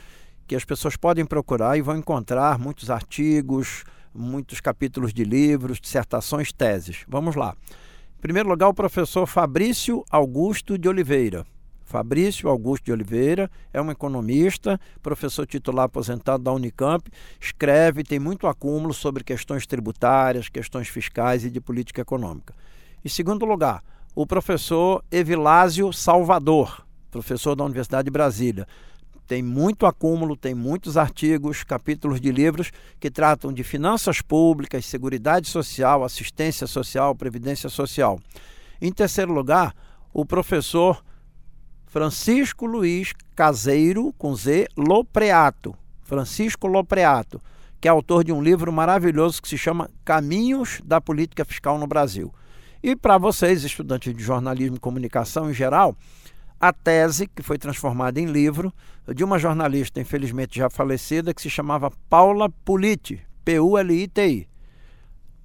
que 0.45 0.55
as 0.55 0.65
pessoas 0.65 0.97
podem 0.97 1.25
procurar 1.25 1.77
e 1.77 1.81
vão 1.81 1.95
encontrar 1.95 2.59
muitos 2.59 2.89
artigos, 2.89 3.85
muitos 4.13 4.59
capítulos 4.59 5.13
de 5.13 5.23
livros, 5.23 5.79
dissertações, 5.79 6.51
teses. 6.51 7.03
Vamos 7.07 7.35
lá. 7.35 7.55
Em 8.17 8.21
primeiro 8.21 8.49
lugar, 8.49 8.67
o 8.69 8.73
professor 8.73 9.25
Fabrício 9.25 10.03
Augusto 10.09 10.77
de 10.77 10.87
Oliveira. 10.87 11.45
Fabrício 11.83 12.47
Augusto 12.47 12.85
de 12.85 12.91
Oliveira 12.93 13.51
é 13.73 13.81
um 13.81 13.91
economista, 13.91 14.79
professor 15.01 15.45
titular 15.45 15.85
aposentado 15.85 16.41
da 16.41 16.53
Unicamp, 16.53 17.09
escreve, 17.39 18.03
tem 18.03 18.17
muito 18.17 18.47
acúmulo 18.47 18.93
sobre 18.93 19.23
questões 19.23 19.67
tributárias, 19.67 20.47
questões 20.47 20.87
fiscais 20.87 21.43
e 21.43 21.49
de 21.49 21.59
política 21.59 22.01
econômica. 22.01 22.53
Em 23.03 23.09
segundo 23.09 23.43
lugar, 23.45 23.83
o 24.15 24.25
professor 24.25 25.03
Evilásio 25.11 25.91
Salvador, 25.91 26.85
professor 27.11 27.55
da 27.55 27.65
Universidade 27.65 28.05
de 28.05 28.11
Brasília. 28.11 28.65
Tem 29.31 29.41
muito 29.41 29.85
acúmulo, 29.85 30.35
tem 30.35 30.53
muitos 30.53 30.97
artigos, 30.97 31.63
capítulos 31.63 32.19
de 32.19 32.29
livros 32.33 32.69
que 32.99 33.09
tratam 33.09 33.53
de 33.53 33.63
finanças 33.63 34.21
públicas, 34.21 34.85
seguridade 34.85 35.47
social, 35.47 36.03
assistência 36.03 36.67
social, 36.67 37.15
previdência 37.15 37.69
social. 37.69 38.19
Em 38.81 38.91
terceiro 38.91 39.31
lugar, 39.31 39.73
o 40.13 40.25
professor 40.25 41.01
Francisco 41.85 42.65
Luiz 42.65 43.13
Caseiro, 43.33 44.13
com 44.17 44.35
Z, 44.35 44.67
Lopreato. 44.75 45.73
Francisco 46.01 46.67
Lopreato, 46.67 47.39
que 47.79 47.87
é 47.87 47.91
autor 47.91 48.25
de 48.25 48.33
um 48.33 48.43
livro 48.43 48.69
maravilhoso 48.69 49.41
que 49.41 49.47
se 49.47 49.57
chama 49.57 49.89
Caminhos 50.03 50.81
da 50.83 50.99
Política 50.99 51.45
Fiscal 51.45 51.79
no 51.79 51.87
Brasil. 51.87 52.33
E 52.83 52.97
para 52.97 53.17
vocês, 53.17 53.63
estudantes 53.63 54.13
de 54.13 54.21
jornalismo 54.21 54.75
e 54.75 54.79
comunicação 54.79 55.49
em 55.49 55.53
geral, 55.53 55.95
a 56.61 56.71
tese, 56.71 57.25
que 57.25 57.41
foi 57.41 57.57
transformada 57.57 58.19
em 58.19 58.27
livro, 58.27 58.71
de 59.15 59.23
uma 59.23 59.39
jornalista, 59.39 59.99
infelizmente 59.99 60.59
já 60.59 60.69
falecida, 60.69 61.33
que 61.33 61.41
se 61.41 61.49
chamava 61.49 61.91
Paula 62.07 62.47
Puliti, 62.63 63.19
P-U-L-I-T-I. 63.43 64.47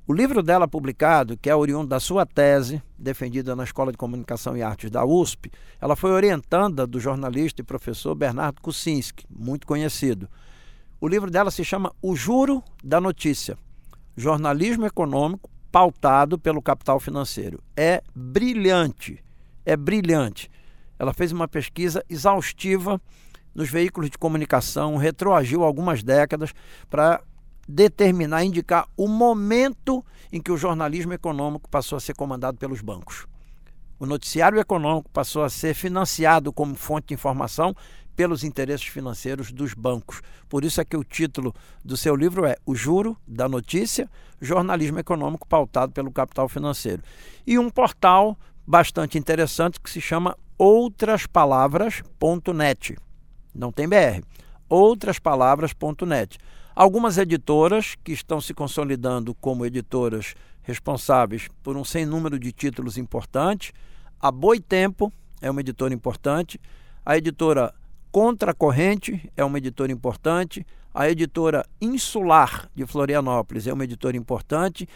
O 0.07 0.13
livro 0.13 0.43
dela 0.43 0.69
publicado, 0.69 1.37
que 1.39 1.49
é 1.49 1.57
oriundo 1.57 1.89
da 1.89 1.99
sua 1.99 2.27
tese, 2.27 2.83
defendida 2.99 3.57
na 3.57 3.65
Escola 3.65 3.91
de 3.91 3.99
Comunicação 3.99 4.55
e 4.57 4.63
Artes 4.63 4.91
da 4.91 5.07
USP, 5.07 5.51
ela 5.81 5.97
foi 5.97 6.11
orientanda 6.11 6.87
do 6.87 7.01
jornalista 7.01 7.63
e 7.63 7.65
professor 7.65 8.15
Bernardo 8.15 8.61
Kucinski, 8.61 9.27
muito 9.31 9.67
conhecido. 9.67 10.29
O 11.01 11.09
livro 11.09 11.31
dela 11.31 11.51
se 11.51 11.65
chama 11.65 11.93
O 12.01 12.15
Juro 12.15 12.63
da 12.85 13.01
Notícia: 13.01 13.57
Jornalismo 14.17 14.85
Econômico 14.85 15.51
pautado 15.73 16.39
pelo 16.39 16.63
capital 16.63 17.01
financeiro. 17.01 17.61
É 17.75 18.03
brilhante, 18.15 19.25
é 19.65 19.77
brilhante. 19.77 20.51
Ela 20.99 21.13
fez 21.13 21.33
uma 21.33 21.49
pesquisa 21.49 22.05
exaustiva 22.09 23.01
nos 23.55 23.71
veículos 23.71 24.11
de 24.11 24.19
comunicação, 24.19 24.97
retroagiu 24.97 25.65
algumas 25.65 26.03
décadas 26.03 26.53
para 26.91 27.23
determinar, 27.69 28.45
indicar 28.45 28.87
o 28.97 29.09
momento 29.09 30.05
em 30.33 30.41
que 30.41 30.53
o 30.53 30.57
jornalismo 30.57 31.13
econômico 31.13 31.69
passou 31.69 31.97
a 31.97 32.01
ser 32.01 32.15
comandado 32.15 32.59
pelos 32.59 32.81
bancos. 32.81 33.27
O 33.99 34.05
noticiário 34.05 34.61
econômico 34.61 35.11
passou 35.11 35.43
a 35.43 35.49
ser 35.49 35.75
financiado 35.75 36.53
como 36.53 36.75
fonte 36.75 37.09
de 37.09 37.15
informação 37.15 37.75
pelos 38.15 38.45
interesses 38.45 38.87
financeiros 38.87 39.53
dos 39.53 39.75
bancos. 39.75 40.23
Por 40.49 40.65
isso 40.65 40.81
é 40.81 40.85
que 40.85 40.97
o 40.97 41.05
título 41.05 41.55
do 41.85 41.97
seu 41.97 42.15
livro 42.15 42.45
é 42.45 42.57
O 42.65 42.75
Juro 42.75 43.17
da 43.27 43.49
Notícia, 43.49 44.09
Jornalismo 44.41 44.99
Econômico 44.99 45.47
pautado 45.47 45.93
pelo 45.93 46.11
capital 46.11 46.49
financeiro. 46.49 47.03
E 47.47 47.59
um 47.59 47.71
portal 47.71 48.39
bastante 48.67 49.19
interessante 49.19 49.81
que 49.81 49.91
se 49.91 50.01
chama 50.01 50.37
outraspalavras.net. 50.59 52.97
Não 53.55 53.73
tem 53.73 53.89
BR. 53.89 54.23
outraspalavras.net. 54.69 56.39
Algumas 56.75 57.19
editoras 57.19 57.95
que 58.05 58.13
estão 58.13 58.39
se 58.41 58.53
consolidando 58.53 59.35
como 59.35 59.65
editoras 59.65 60.35
responsáveis 60.63 61.49
por 61.63 61.77
um 61.77 61.85
sem 61.85 62.05
número 62.05 62.39
de 62.39 62.53
títulos 62.53 62.99
importantes. 62.99 63.73
A 64.21 64.31
Boitempo 64.31 65.11
é 65.41 65.51
uma 65.51 65.61
editora 65.61 65.95
importante. 65.95 66.61
A 67.05 67.17
editora 67.17 67.73
Contracorrente 68.11 69.31
é 69.37 69.45
uma 69.45 69.59
editora 69.59 69.93
importante. 69.93 70.67
A 70.93 71.09
editora 71.09 71.65
Insular 71.81 72.69
de 72.75 72.85
Florianópolis 72.87 73.67
é 73.67 73.73
uma 73.73 73.85
editora 73.85 74.17
importante. 74.17 74.89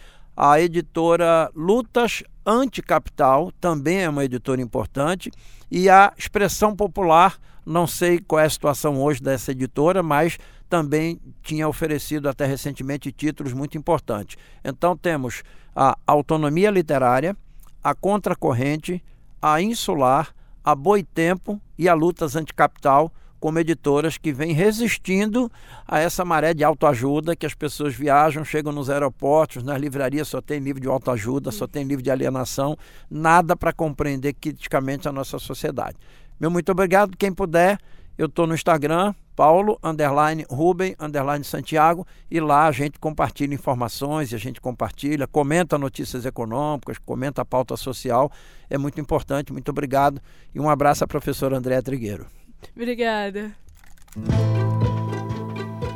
A 0.43 0.59
editora 0.59 1.51
Lutas 1.55 2.23
Anticapital 2.47 3.53
também 3.61 3.99
é 3.99 4.09
uma 4.09 4.25
editora 4.25 4.59
importante. 4.59 5.31
E 5.71 5.87
a 5.91 6.15
Expressão 6.17 6.75
Popular, 6.75 7.37
não 7.67 7.87
sei 7.87 8.19
qual 8.21 8.41
é 8.41 8.47
a 8.47 8.49
situação 8.49 9.03
hoje 9.03 9.23
dessa 9.23 9.53
editora, 9.53 10.03
mas 10.03 10.39
também 10.67 11.21
tinha 11.43 11.69
oferecido 11.69 12.27
até 12.27 12.47
recentemente 12.47 13.13
títulos 13.13 13.53
muito 13.53 13.77
importantes. 13.77 14.39
Então 14.65 14.97
temos 14.97 15.43
a 15.77 15.95
Autonomia 16.07 16.71
Literária, 16.71 17.37
a 17.85 17.95
Contracorrente, 17.95 19.05
a 19.43 19.61
Insular, 19.61 20.35
a 20.65 20.75
Boitempo 20.75 21.61
e 21.77 21.87
a 21.87 21.93
Lutas 21.93 22.35
Anticapital 22.35 23.13
como 23.41 23.59
editoras 23.59 24.19
que 24.19 24.33
vêm 24.33 24.53
resistindo 24.53 25.51
a 25.89 25.99
essa 25.99 26.25
maré 26.25 26.53
de 26.53 26.63
autoajuda 26.63 27.35
que 27.35 27.47
as 27.47 27.55
pessoas 27.55 27.95
viajam, 27.95 28.45
chegam 28.45 28.71
nos 28.71 28.91
aeroportos, 28.91 29.63
nas 29.63 29.81
livrarias 29.81 30.29
só 30.29 30.41
tem 30.43 30.61
livro 30.61 30.81
de 30.81 30.87
autoajuda, 30.87 31.51
só 31.51 31.67
tem 31.67 31.83
livro 31.83 32.03
de 32.03 32.11
alienação, 32.11 32.77
nada 33.11 33.57
para 33.57 33.73
compreender 33.73 34.35
criticamente 34.35 35.09
a 35.09 35.13
nossa 35.13 35.39
sociedade. 35.39 35.97
Meu 36.39 36.51
muito 36.51 36.71
obrigado. 36.71 37.17
Quem 37.17 37.33
puder, 37.33 37.79
eu 38.17 38.27
estou 38.27 38.47
no 38.47 38.55
Instagram, 38.55 39.15
Paulo, 39.35 39.79
underline 39.83 40.45
Ruben, 40.51 40.95
underline 41.01 41.43
Santiago, 41.43 42.07
e 42.31 42.39
lá 42.39 42.67
a 42.67 42.73
gente 42.73 42.99
compartilha 42.99 43.55
informações, 43.55 44.35
a 44.35 44.39
gente 44.39 44.61
compartilha, 44.61 45.27
comenta 45.27 45.79
notícias 45.79 46.27
econômicas, 46.27 46.99
comenta 46.99 47.41
a 47.41 47.45
pauta 47.45 47.75
social. 47.77 48.31
É 48.69 48.77
muito 48.77 49.01
importante, 49.01 49.51
muito 49.51 49.71
obrigado. 49.71 50.21
E 50.55 50.61
um 50.61 50.69
abraço 50.69 51.05
à 51.05 51.07
professora 51.07 51.57
Andréa 51.57 51.83
Trigueiro. 51.83 52.40
Obrigada. 52.75 53.53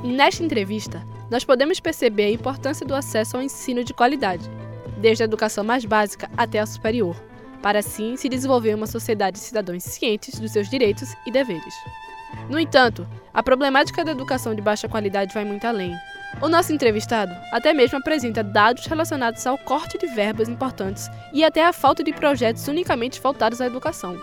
Nesta 0.05 0.45
entrevista, 0.45 1.03
nós 1.31 1.45
podemos 1.45 1.81
perceber 1.81 2.27
a 2.27 2.31
importância 2.31 2.87
do 2.87 2.95
acesso 2.95 3.37
ao 3.37 3.43
ensino 3.43 3.83
de 3.83 3.95
qualidade, 3.95 4.49
desde 4.99 5.23
a 5.23 5.25
educação 5.25 5.65
mais 5.65 5.85
básica 5.85 6.31
até 6.37 6.61
a 6.61 6.67
superior, 6.67 7.17
para 7.63 7.79
assim 7.79 8.17
se 8.17 8.29
desenvolver 8.29 8.75
uma 8.75 8.87
sociedade 8.87 9.39
de 9.39 9.45
cidadãos 9.45 9.83
cientes 9.83 10.39
dos 10.39 10.53
seus 10.53 10.69
direitos 10.69 11.15
e 11.27 11.31
deveres. 11.31 11.75
No 12.51 12.59
entanto, 12.59 13.09
a 13.33 13.43
problemática 13.43 14.05
da 14.05 14.13
educação 14.13 14.55
de 14.55 14.61
baixa 14.61 14.89
qualidade 14.89 15.33
vai 15.33 15.45
muito 15.45 15.67
além. 15.67 15.95
O 16.43 16.49
nosso 16.49 16.73
entrevistado 16.73 17.33
até 17.53 17.73
mesmo 17.73 17.97
apresenta 17.99 18.43
dados 18.43 18.87
relacionados 18.87 19.47
ao 19.47 19.57
corte 19.57 19.97
de 19.97 20.07
verbas 20.09 20.49
importantes 20.49 21.09
e 21.33 21.45
até 21.45 21.65
a 21.65 21.73
falta 21.73 22.05
de 22.05 22.13
projetos 22.13 22.69
unicamente 22.69 23.21
voltados 23.21 23.61
à 23.61 23.67
educação. 23.67 24.19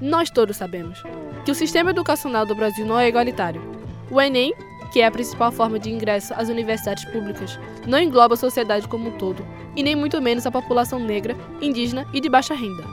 Nós 0.00 0.30
todos 0.30 0.56
sabemos 0.56 1.02
que 1.44 1.50
o 1.50 1.54
sistema 1.54 1.90
educacional 1.90 2.46
do 2.46 2.54
Brasil 2.54 2.86
não 2.86 2.98
é 2.98 3.08
igualitário. 3.08 3.62
O 4.10 4.20
Enem, 4.20 4.54
que 4.92 5.00
é 5.00 5.06
a 5.06 5.10
principal 5.10 5.50
forma 5.50 5.78
de 5.78 5.90
ingresso 5.90 6.32
às 6.34 6.48
universidades 6.48 7.04
públicas, 7.06 7.58
não 7.86 7.98
engloba 7.98 8.34
a 8.34 8.36
sociedade 8.36 8.86
como 8.86 9.08
um 9.08 9.18
todo, 9.18 9.44
e 9.74 9.82
nem 9.82 9.96
muito 9.96 10.20
menos 10.20 10.46
a 10.46 10.50
população 10.50 10.98
negra, 10.98 11.36
indígena 11.60 12.06
e 12.12 12.20
de 12.20 12.28
baixa 12.28 12.54
renda. 12.54 12.84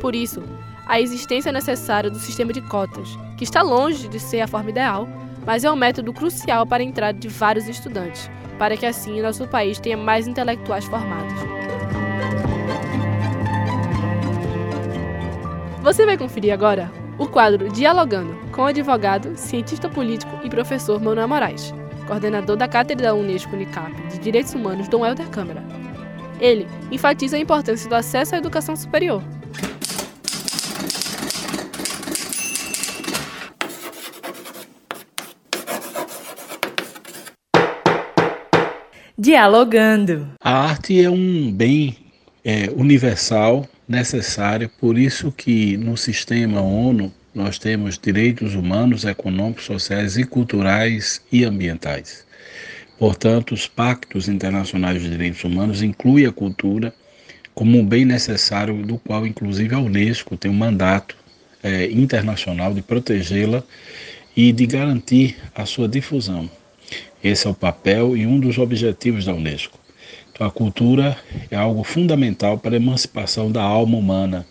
Por 0.00 0.14
isso, 0.14 0.42
a 0.86 1.00
existência 1.00 1.52
necessária 1.52 2.10
do 2.10 2.18
sistema 2.18 2.52
de 2.52 2.60
cotas, 2.62 3.16
que 3.36 3.44
está 3.44 3.62
longe 3.62 4.08
de 4.08 4.18
ser 4.18 4.40
a 4.40 4.48
forma 4.48 4.70
ideal, 4.70 5.06
mas 5.46 5.62
é 5.62 5.70
um 5.70 5.76
método 5.76 6.12
crucial 6.12 6.66
para 6.66 6.82
a 6.82 6.86
entrada 6.86 7.18
de 7.18 7.28
vários 7.28 7.68
estudantes, 7.68 8.30
para 8.58 8.76
que 8.76 8.86
assim 8.86 9.20
nosso 9.20 9.46
país 9.46 9.78
tenha 9.78 9.96
mais 9.96 10.26
intelectuais 10.26 10.84
formados. 10.86 11.34
Você 15.82 16.06
vai 16.06 16.16
conferir 16.16 16.52
agora 16.52 17.01
o 17.22 17.28
quadro 17.28 17.68
Dialogando 17.68 18.34
com 18.50 18.62
o 18.62 18.66
advogado, 18.66 19.36
cientista 19.36 19.88
político 19.88 20.40
e 20.42 20.50
professor 20.50 21.00
Manuel 21.00 21.28
Moraes, 21.28 21.72
coordenador 22.06 22.56
da 22.56 22.66
Cátedra 22.66 23.08
da 23.08 23.14
Unesco 23.14 23.54
Unicap 23.54 23.92
de 24.08 24.18
Direitos 24.18 24.54
Humanos 24.54 24.88
Dom 24.88 25.06
Helder 25.06 25.28
Câmara. 25.30 25.62
Ele 26.40 26.66
enfatiza 26.90 27.36
a 27.36 27.40
importância 27.40 27.88
do 27.88 27.94
acesso 27.94 28.34
à 28.34 28.38
educação 28.38 28.74
superior, 28.74 29.22
Dialogando. 39.16 40.26
A 40.42 40.64
arte 40.64 41.00
é 41.00 41.08
um 41.08 41.52
bem 41.52 41.96
é, 42.44 42.68
universal, 42.76 43.68
necessário, 43.88 44.68
por 44.80 44.98
isso 44.98 45.32
que 45.32 45.76
no 45.76 45.96
sistema 45.96 46.60
ONU 46.60 47.12
nós 47.34 47.58
temos 47.58 47.98
direitos 47.98 48.54
humanos, 48.54 49.04
econômicos, 49.04 49.64
sociais 49.64 50.16
e 50.16 50.24
culturais 50.24 51.22
e 51.32 51.44
ambientais. 51.44 52.24
Portanto, 52.98 53.52
os 53.52 53.66
pactos 53.66 54.28
internacionais 54.28 55.02
de 55.02 55.08
direitos 55.08 55.42
humanos 55.42 55.82
incluem 55.82 56.26
a 56.26 56.32
cultura 56.32 56.94
como 57.54 57.78
um 57.78 57.84
bem 57.84 58.04
necessário, 58.04 58.84
do 58.84 58.98
qual, 58.98 59.26
inclusive, 59.26 59.74
a 59.74 59.78
Unesco 59.78 60.36
tem 60.36 60.50
um 60.50 60.54
mandato 60.54 61.16
é, 61.62 61.90
internacional 61.90 62.72
de 62.72 62.82
protegê-la 62.82 63.62
e 64.36 64.52
de 64.52 64.66
garantir 64.66 65.36
a 65.54 65.66
sua 65.66 65.88
difusão. 65.88 66.48
Esse 67.22 67.46
é 67.46 67.50
o 67.50 67.54
papel 67.54 68.16
e 68.16 68.26
um 68.26 68.40
dos 68.40 68.58
objetivos 68.58 69.24
da 69.24 69.34
Unesco. 69.34 69.78
A 70.40 70.50
cultura 70.50 71.16
é 71.50 71.56
algo 71.56 71.84
fundamental 71.84 72.56
para 72.56 72.74
a 72.74 72.76
emancipação 72.76 73.52
da 73.52 73.62
alma 73.62 73.98
humana, 73.98 74.46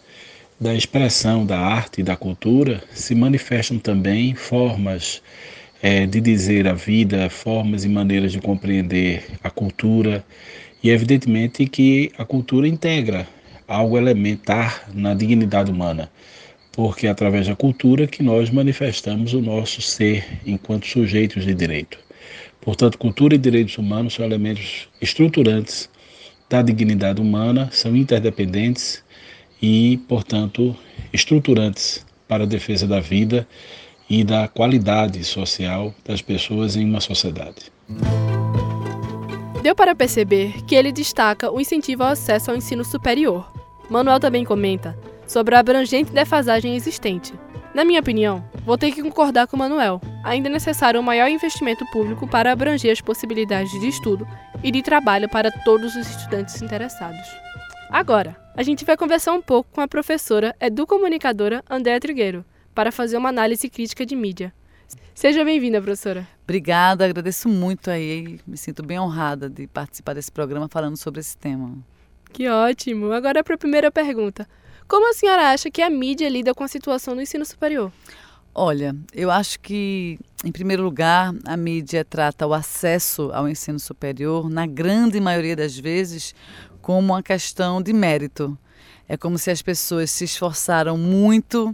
da 0.59 0.75
expressão 0.75 1.43
da 1.43 1.59
arte 1.59 2.01
e 2.01 2.03
da 2.03 2.15
cultura 2.15 2.83
se 2.93 3.15
manifestam 3.15 3.79
também 3.79 4.35
formas 4.35 5.23
é, 5.81 6.05
de 6.05 6.21
dizer 6.21 6.67
a 6.67 6.73
vida, 6.73 7.27
formas 7.31 7.83
e 7.83 7.89
maneiras 7.89 8.31
de 8.31 8.39
compreender 8.39 9.25
a 9.43 9.49
cultura, 9.49 10.23
e 10.83 10.91
evidentemente 10.91 11.65
que 11.65 12.11
a 12.15 12.23
cultura 12.23 12.67
integra 12.67 13.27
algo 13.67 13.97
elementar 13.97 14.87
na 14.93 15.15
dignidade 15.15 15.71
humana, 15.71 16.11
porque 16.71 17.07
é 17.07 17.09
através 17.09 17.47
da 17.47 17.55
cultura 17.55 18.05
que 18.05 18.21
nós 18.21 18.51
manifestamos 18.51 19.33
o 19.33 19.41
nosso 19.41 19.81
ser 19.81 20.23
enquanto 20.45 20.85
sujeitos 20.85 21.43
de 21.43 21.55
direito. 21.55 21.97
Portanto, 22.61 22.97
cultura 22.97 23.35
e 23.35 23.37
direitos 23.37 23.77
humanos 23.77 24.13
são 24.13 24.23
elementos 24.23 24.87
estruturantes 25.01 25.89
da 26.49 26.61
dignidade 26.61 27.19
humana, 27.19 27.69
são 27.71 27.95
interdependentes 27.95 29.03
e, 29.61 29.99
portanto, 30.07 30.75
estruturantes 31.11 32.05
para 32.27 32.43
a 32.43 32.47
defesa 32.47 32.87
da 32.87 32.99
vida 32.99 33.47
e 34.09 34.23
da 34.23 34.47
qualidade 34.47 35.23
social 35.23 35.93
das 36.05 36.21
pessoas 36.21 36.75
em 36.75 36.85
uma 36.85 36.99
sociedade. 36.99 37.71
Deu 39.63 39.75
para 39.75 39.95
perceber 39.95 40.63
que 40.65 40.75
ele 40.75 40.91
destaca 40.91 41.51
o 41.51 41.59
incentivo 41.59 42.03
ao 42.03 42.09
acesso 42.09 42.51
ao 42.51 42.57
ensino 42.57 42.83
superior. 42.83 43.51
Manuel 43.89 44.19
também 44.19 44.43
comenta 44.43 44.97
sobre 45.27 45.55
a 45.55 45.59
abrangente 45.59 46.11
defasagem 46.11 46.75
existente. 46.75 47.33
Na 47.73 47.85
minha 47.85 48.01
opinião, 48.01 48.43
vou 48.65 48.77
ter 48.77 48.91
que 48.91 49.01
concordar 49.01 49.47
com 49.47 49.55
Manuel. 49.55 50.01
Ainda 50.25 50.49
é 50.49 50.51
necessário 50.51 50.99
um 50.99 51.03
maior 51.03 51.29
investimento 51.29 51.85
público 51.85 52.27
para 52.27 52.51
abranger 52.51 52.91
as 52.91 52.99
possibilidades 52.99 53.71
de 53.71 53.87
estudo 53.87 54.27
e 54.61 54.71
de 54.71 54.81
trabalho 54.81 55.29
para 55.29 55.49
todos 55.49 55.95
os 55.95 56.09
estudantes 56.09 56.61
interessados. 56.61 57.25
Agora, 57.89 58.35
a 58.57 58.61
gente 58.61 58.83
vai 58.83 58.97
conversar 58.97 59.31
um 59.31 59.41
pouco 59.41 59.69
com 59.71 59.79
a 59.79 59.87
professora 59.87 60.53
educomunicadora 60.59 61.63
Andréa 61.69 61.99
Trigueiro, 61.99 62.43
para 62.75 62.91
fazer 62.91 63.15
uma 63.15 63.29
análise 63.29 63.69
crítica 63.69 64.05
de 64.05 64.17
mídia. 64.17 64.53
Seja 65.15 65.45
bem-vinda, 65.45 65.81
professora. 65.81 66.27
Obrigada, 66.43 67.05
agradeço 67.05 67.47
muito 67.47 67.89
aí, 67.89 68.37
me 68.45 68.57
sinto 68.57 68.83
bem 68.83 68.99
honrada 68.99 69.49
de 69.49 69.65
participar 69.67 70.13
desse 70.13 70.31
programa 70.31 70.67
falando 70.67 70.97
sobre 70.97 71.21
esse 71.21 71.37
tema. 71.37 71.77
Que 72.33 72.49
ótimo! 72.49 73.13
Agora 73.13 73.43
para 73.43 73.55
a 73.55 73.57
primeira 73.57 73.89
pergunta. 73.89 74.45
Como 74.91 75.09
a 75.09 75.13
senhora 75.13 75.53
acha 75.53 75.71
que 75.71 75.81
a 75.81 75.89
mídia 75.89 76.27
lida 76.27 76.53
com 76.53 76.65
a 76.65 76.67
situação 76.67 77.15
no 77.15 77.21
ensino 77.21 77.45
superior? 77.45 77.93
Olha, 78.53 78.93
eu 79.13 79.31
acho 79.31 79.57
que, 79.61 80.19
em 80.43 80.51
primeiro 80.51 80.83
lugar, 80.83 81.33
a 81.45 81.55
mídia 81.55 82.03
trata 82.03 82.45
o 82.45 82.53
acesso 82.53 83.31
ao 83.31 83.47
ensino 83.47 83.79
superior, 83.79 84.49
na 84.49 84.67
grande 84.67 85.17
maioria 85.21 85.55
das 85.55 85.79
vezes, 85.79 86.35
como 86.81 87.13
uma 87.13 87.23
questão 87.23 87.81
de 87.81 87.93
mérito. 87.93 88.57
É 89.07 89.15
como 89.15 89.37
se 89.37 89.49
as 89.49 89.61
pessoas 89.61 90.11
se 90.11 90.25
esforçaram 90.25 90.97
muito 90.97 91.73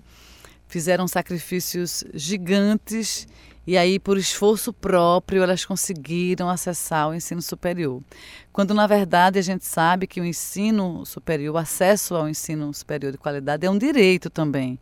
fizeram 0.68 1.08
sacrifícios 1.08 2.04
gigantes 2.14 3.28
e 3.68 3.78
aí, 3.78 4.00
por 4.00 4.18
esforço 4.18 4.72
próprio, 4.72 5.44
elas 5.44 5.66
conseguiram 5.66 6.50
acessar 6.50 7.10
o 7.10 7.14
ensino 7.14 7.42
superior. 7.42 8.02
Quando, 8.54 8.74
na 8.74 8.88
verdade, 8.88 9.38
a 9.38 9.42
gente 9.42 9.66
sabe 9.66 10.08
que 10.08 10.22
o 10.22 10.26
ensino 10.26 11.06
superior, 11.06 11.56
o 11.56 11.58
acesso 11.58 12.16
ao 12.16 12.30
ensino 12.30 12.74
superior 12.74 13.12
de 13.12 13.18
qualidade 13.18 13.66
é 13.66 13.70
um 13.70 13.78
direito 13.78 14.30
também. 14.30 14.80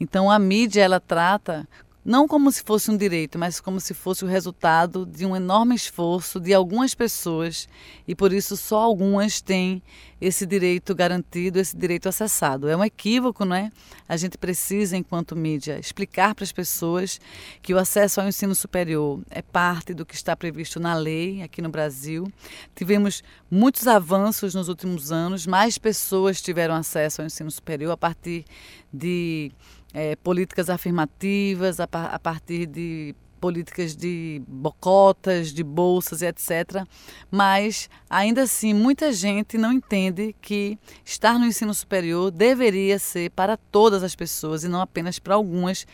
Então, 0.00 0.30
a 0.30 0.38
mídia, 0.38 0.82
ela 0.82 0.98
trata 0.98 1.68
não 2.04 2.28
como 2.28 2.52
se 2.52 2.62
fosse 2.62 2.90
um 2.90 2.96
direito, 2.96 3.38
mas 3.38 3.60
como 3.60 3.80
se 3.80 3.94
fosse 3.94 4.24
o 4.24 4.28
resultado 4.28 5.06
de 5.06 5.24
um 5.24 5.34
enorme 5.34 5.74
esforço 5.74 6.38
de 6.38 6.52
algumas 6.52 6.94
pessoas 6.94 7.66
e 8.06 8.14
por 8.14 8.32
isso 8.32 8.56
só 8.56 8.78
algumas 8.78 9.40
têm 9.40 9.82
esse 10.20 10.44
direito 10.46 10.94
garantido, 10.94 11.58
esse 11.58 11.76
direito 11.76 12.08
acessado. 12.08 12.68
É 12.68 12.76
um 12.76 12.84
equívoco, 12.84 13.44
não 13.44 13.56
é? 13.56 13.70
A 14.08 14.16
gente 14.16 14.36
precisa, 14.36 14.96
enquanto 14.96 15.34
mídia, 15.34 15.78
explicar 15.78 16.34
para 16.34 16.44
as 16.44 16.52
pessoas 16.52 17.20
que 17.62 17.72
o 17.72 17.78
acesso 17.78 18.20
ao 18.20 18.28
ensino 18.28 18.54
superior 18.54 19.20
é 19.30 19.40
parte 19.40 19.94
do 19.94 20.04
que 20.04 20.14
está 20.14 20.36
previsto 20.36 20.78
na 20.78 20.94
lei 20.94 21.42
aqui 21.42 21.62
no 21.62 21.68
Brasil. 21.68 22.30
Tivemos 22.74 23.22
muitos 23.50 23.86
avanços 23.86 24.54
nos 24.54 24.68
últimos 24.68 25.10
anos, 25.10 25.46
mais 25.46 25.78
pessoas 25.78 26.40
tiveram 26.40 26.74
acesso 26.74 27.22
ao 27.22 27.26
ensino 27.26 27.50
superior 27.50 27.92
a 27.92 27.96
partir 27.96 28.44
de 28.92 29.52
é, 29.94 30.16
políticas 30.16 30.68
afirmativas, 30.68 31.78
a, 31.78 31.84
a 31.84 32.18
partir 32.18 32.66
de 32.66 33.14
políticas 33.40 33.94
de 33.94 34.40
bocotas, 34.48 35.52
de 35.52 35.62
bolsas 35.62 36.22
e 36.22 36.26
etc. 36.26 36.86
Mas, 37.30 37.90
ainda 38.08 38.42
assim, 38.42 38.72
muita 38.72 39.12
gente 39.12 39.58
não 39.58 39.70
entende 39.70 40.34
que 40.40 40.78
estar 41.04 41.38
no 41.38 41.44
ensino 41.44 41.74
superior 41.74 42.30
deveria 42.30 42.98
ser 42.98 43.30
para 43.30 43.56
todas 43.56 44.02
as 44.02 44.16
pessoas 44.16 44.64
e 44.64 44.68
não 44.68 44.80
apenas 44.80 45.18
para 45.18 45.34
algumas 45.34 45.86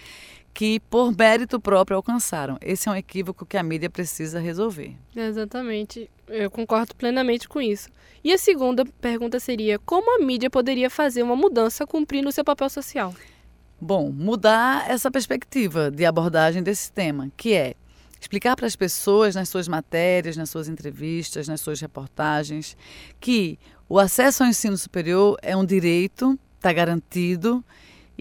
que, 0.54 0.78
por 0.88 1.16
mérito 1.16 1.60
próprio, 1.60 1.96
alcançaram. 1.96 2.56
Esse 2.60 2.88
é 2.88 2.92
um 2.92 2.96
equívoco 2.96 3.44
que 3.44 3.56
a 3.56 3.62
mídia 3.64 3.90
precisa 3.90 4.38
resolver. 4.38 4.96
Exatamente. 5.14 6.08
Eu 6.28 6.50
concordo 6.50 6.94
plenamente 6.94 7.48
com 7.48 7.60
isso. 7.60 7.88
E 8.22 8.32
a 8.32 8.38
segunda 8.38 8.84
pergunta 9.00 9.40
seria: 9.40 9.78
como 9.80 10.20
a 10.20 10.24
mídia 10.24 10.48
poderia 10.48 10.88
fazer 10.88 11.22
uma 11.22 11.34
mudança 11.34 11.84
cumprindo 11.84 12.28
o 12.28 12.32
seu 12.32 12.44
papel 12.44 12.70
social? 12.70 13.12
Bom, 13.82 14.12
mudar 14.12 14.90
essa 14.90 15.10
perspectiva 15.10 15.90
de 15.90 16.04
abordagem 16.04 16.62
desse 16.62 16.92
tema, 16.92 17.30
que 17.34 17.54
é 17.54 17.74
explicar 18.20 18.54
para 18.54 18.66
as 18.66 18.76
pessoas 18.76 19.34
nas 19.34 19.48
suas 19.48 19.66
matérias, 19.66 20.36
nas 20.36 20.50
suas 20.50 20.68
entrevistas, 20.68 21.48
nas 21.48 21.62
suas 21.62 21.80
reportagens, 21.80 22.76
que 23.18 23.58
o 23.88 23.98
acesso 23.98 24.42
ao 24.42 24.50
ensino 24.50 24.76
superior 24.76 25.38
é 25.40 25.56
um 25.56 25.64
direito, 25.64 26.38
está 26.56 26.74
garantido 26.74 27.64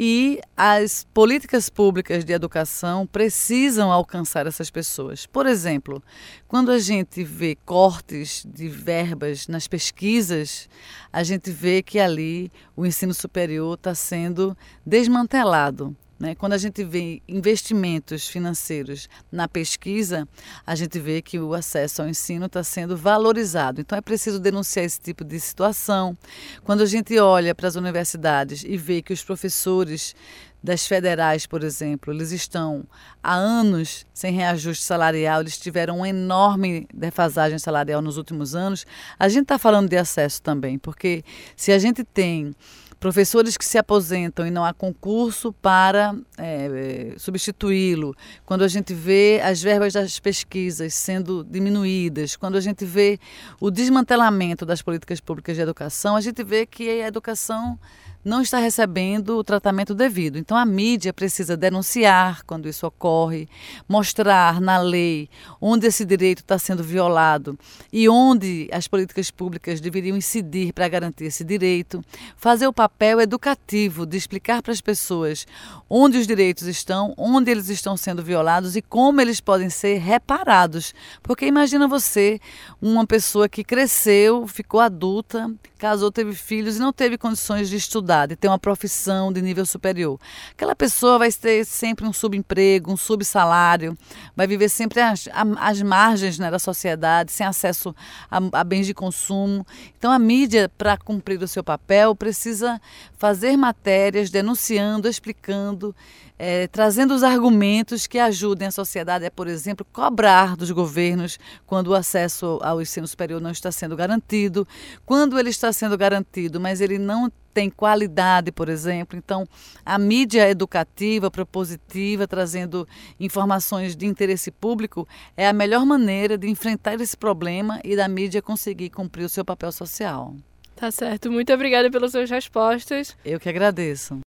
e 0.02 0.40
as 0.56 1.06
políticas 1.14 1.70
públicas 1.70 2.24
de 2.24 2.32
educação 2.32 3.06
precisam 3.06 3.92
alcançar 3.92 4.48
essas 4.48 4.72
pessoas. 4.72 5.26
Por 5.26 5.46
exemplo, 5.46 6.02
quando 6.48 6.72
a 6.72 6.80
gente 6.80 7.22
vê 7.22 7.58
cortes 7.66 8.46
de 8.48 8.70
verbas 8.70 9.50
nas 9.50 9.68
pesquisas, 9.68 10.70
a 11.12 11.22
gente 11.22 11.52
vê 11.52 11.84
que 11.84 12.00
ali 12.00 12.50
o 12.78 12.86
ensino 12.86 13.14
superior 13.14 13.74
está 13.74 13.94
sendo 13.94 14.56
desmantelado. 14.86 15.94
Né? 16.20 16.36
Quando 16.36 16.54
a 16.54 16.58
gente 16.58 16.84
vê 16.84 17.22
investimentos 17.28 18.28
financeiros 18.28 19.08
na 19.32 19.48
pesquisa, 19.48 20.28
a 20.68 20.76
gente 20.76 21.00
vê 21.00 21.22
que 21.22 21.40
o 21.40 21.54
acesso 21.54 22.02
ao 22.02 22.10
ensino 22.10 22.48
está 22.48 22.62
sendo 22.62 22.98
valorizado. 22.98 23.80
Então 23.80 23.98
é 23.98 24.02
preciso 24.02 24.38
denunciar 24.38 24.86
esse 24.86 25.00
tipo 25.00 25.24
de 25.24 25.40
situação. 25.40 26.18
Quando 26.64 26.82
a 26.82 26.86
gente 26.86 27.18
olha 27.18 27.56
para 27.56 27.70
as 27.70 27.76
universidades 27.76 28.64
e 28.64 28.76
vê 28.76 29.02
que 29.02 29.14
os 29.14 29.24
professores 29.24 30.14
das 30.62 30.86
federais, 30.86 31.46
por 31.46 31.64
exemplo, 31.64 32.14
eles 32.14 32.32
estão 32.32 32.86
há 33.24 33.34
anos 33.34 34.06
sem 34.14 34.34
reajuste 34.34 34.84
salarial, 34.84 35.40
eles 35.40 35.58
tiveram 35.58 35.98
uma 35.98 36.10
enorme 36.10 36.86
defasagem 36.94 37.58
salarial 37.58 38.02
nos 38.02 38.18
últimos 38.18 38.56
anos. 38.56 38.86
A 39.18 39.30
gente 39.30 39.44
está 39.44 39.58
falando 39.58 39.88
de 39.88 39.96
acesso 39.96 40.42
também, 40.42 40.78
porque 40.78 41.24
se 41.56 41.72
a 41.72 41.80
gente 41.80 42.04
tem 42.04 42.54
professores 43.00 43.56
que 43.56 43.64
se 43.64 43.78
aposentam 43.78 44.46
e 44.46 44.52
não 44.52 44.66
há 44.66 44.74
concurso 44.74 45.54
para 45.54 46.14
é, 46.38 47.14
substituí-lo, 47.18 48.16
quando 48.46 48.64
a 48.64 48.68
gente 48.68 48.94
vê 48.94 49.40
as 49.44 49.62
verbas 49.62 49.94
das 49.94 50.20
pesquisas 50.20 50.94
sendo 50.94 51.44
diminuídas, 51.44 52.36
quando 52.36 52.58
a 52.58 52.62
gente 52.62 52.84
vê 52.84 53.18
o 53.60 53.72
desmantelamento 53.72 54.66
das 54.66 54.82
políticas 54.82 55.20
públicas 55.20 55.56
de 55.56 55.62
educação, 55.62 56.16
a 56.16 56.22
gente 56.22 56.44
vê 56.44 56.66
que 56.66 56.90
a 56.90 57.08
educação 57.08 57.80
não 58.24 58.42
está 58.42 58.60
recebendo 58.60 59.38
o 59.38 59.44
tratamento 59.44 59.96
devido. 59.96 60.38
Então 60.38 60.58
a 60.58 60.66
mídia 60.66 61.14
precisa 61.14 61.56
denunciar 61.56 62.44
quando 62.46 62.68
isso 62.68 62.86
ocorre, 62.86 63.48
mostrar 63.88 64.60
na 64.60 64.78
lei 64.78 65.30
onde 65.62 65.88
esse 65.88 66.04
direito 66.06 66.40
está 66.40 66.60
sendo 66.60 66.84
violado 66.84 67.58
e 67.92 68.10
onde 68.10 68.70
as 68.72 68.88
políticas 68.88 69.32
públicas 69.32 69.80
deveriam 69.80 70.18
incidir 70.18 70.74
para 70.74 70.88
garantir 70.88 71.26
esse 71.26 71.44
direito, 71.44 72.04
fazer 72.36 72.68
o 72.68 72.74
papel 72.74 73.22
educativo 73.22 74.06
de 74.06 74.18
explicar 74.18 74.62
para 74.62 74.74
as 74.74 74.82
pessoas 74.82 75.48
onde 75.90 76.18
os 76.18 76.28
direitos 76.28 76.68
estão, 76.68 77.14
onde 77.18 77.50
eles 77.50 77.70
estão 77.70 77.96
sendo 77.96 78.24
violados 78.24 78.76
e 78.76 78.82
como 78.82 79.22
eles 79.22 79.40
podem 79.40 79.70
ser 79.70 79.98
reparados. 80.00 80.94
Porque 81.24 81.46
imagina 81.46 81.88
você, 81.88 82.40
uma 82.82 83.08
pessoa 83.08 83.50
que 83.50 83.64
cresceu, 83.64 84.48
ficou 84.48 84.80
adulta, 84.80 85.50
casou, 85.80 86.12
teve 86.12 86.34
filhos 86.36 86.76
e 86.76 86.80
não 86.80 86.92
teve 86.92 87.18
condições 87.18 87.70
de 87.70 87.78
estudar, 87.78 88.28
de 88.28 88.36
ter 88.36 88.50
uma 88.50 88.60
profissão 88.60 89.32
de 89.32 89.42
nível 89.42 89.66
superior. 89.66 90.20
Aquela 90.52 90.76
pessoa 90.76 91.18
vai 91.18 91.32
ter 91.32 91.66
sempre 91.66 92.06
um 92.06 92.12
subemprego, 92.12 92.92
um 92.92 92.98
subsalário, 92.98 93.98
vai 94.36 94.46
viver 94.46 94.70
sempre 94.70 95.00
às, 95.00 95.28
às 95.58 95.82
margens 95.82 96.38
né, 96.38 96.52
da 96.52 96.60
sociedade, 96.60 97.32
sem 97.32 97.48
acesso 97.48 97.96
a, 98.30 98.40
a 98.60 98.64
bens 98.64 98.86
de 98.86 98.94
consumo. 98.94 99.66
Então, 99.98 100.12
a 100.12 100.20
mídia, 100.20 100.70
para 100.78 100.98
cumprir 100.98 101.42
o 101.42 101.48
seu 101.48 101.64
papel, 101.64 102.14
precisa 102.14 102.80
fazer 103.18 103.56
matérias 103.56 104.30
denunciando, 104.30 105.08
explicando 105.08 105.96
é, 106.40 106.68
trazendo 106.68 107.14
os 107.14 107.22
argumentos 107.22 108.08
que 108.08 108.18
ajudem 108.18 108.70
a 108.70 108.72
sociedade 108.72 109.26
a, 109.26 109.32
por 109.32 109.48
exemplo, 109.48 109.86
cobrar 109.92 110.56
dos 110.56 110.72
governos 110.72 111.38
quando 111.68 111.88
o 111.88 111.94
acesso 111.94 112.60
ao 112.64 112.82
ensino 112.82 113.06
superior 113.06 113.42
não 113.42 113.52
está 113.52 113.70
sendo 113.74 113.96
garantido, 113.96 114.66
quando 115.06 115.38
ele 115.38 115.50
está 115.50 115.74
sendo 115.74 115.98
garantido, 115.98 116.60
mas 116.60 116.80
ele 116.80 116.98
não 116.98 117.30
tem 117.54 117.70
qualidade, 117.70 118.54
por 118.54 118.70
exemplo. 118.70 119.18
Então, 119.18 119.46
a 119.86 120.00
mídia 120.00 120.50
educativa, 120.50 121.30
propositiva, 121.30 122.26
trazendo 122.26 122.88
informações 123.20 123.96
de 123.96 124.06
interesse 124.06 124.50
público, 124.50 125.06
é 125.36 125.46
a 125.46 125.52
melhor 125.52 125.86
maneira 125.86 126.38
de 126.38 126.48
enfrentar 126.48 127.02
esse 127.02 127.18
problema 127.18 127.82
e 127.84 127.98
da 127.98 128.08
mídia 128.08 128.42
conseguir 128.42 128.92
cumprir 128.92 129.26
o 129.26 129.30
seu 129.30 129.44
papel 129.44 129.74
social. 129.74 130.34
Tá 130.74 130.90
certo. 130.90 131.30
Muito 131.30 131.52
obrigada 131.52 131.92
pelas 131.92 132.12
suas 132.12 132.30
respostas. 132.30 133.18
Eu 133.26 133.38
que 133.38 133.50
agradeço. 133.50 134.22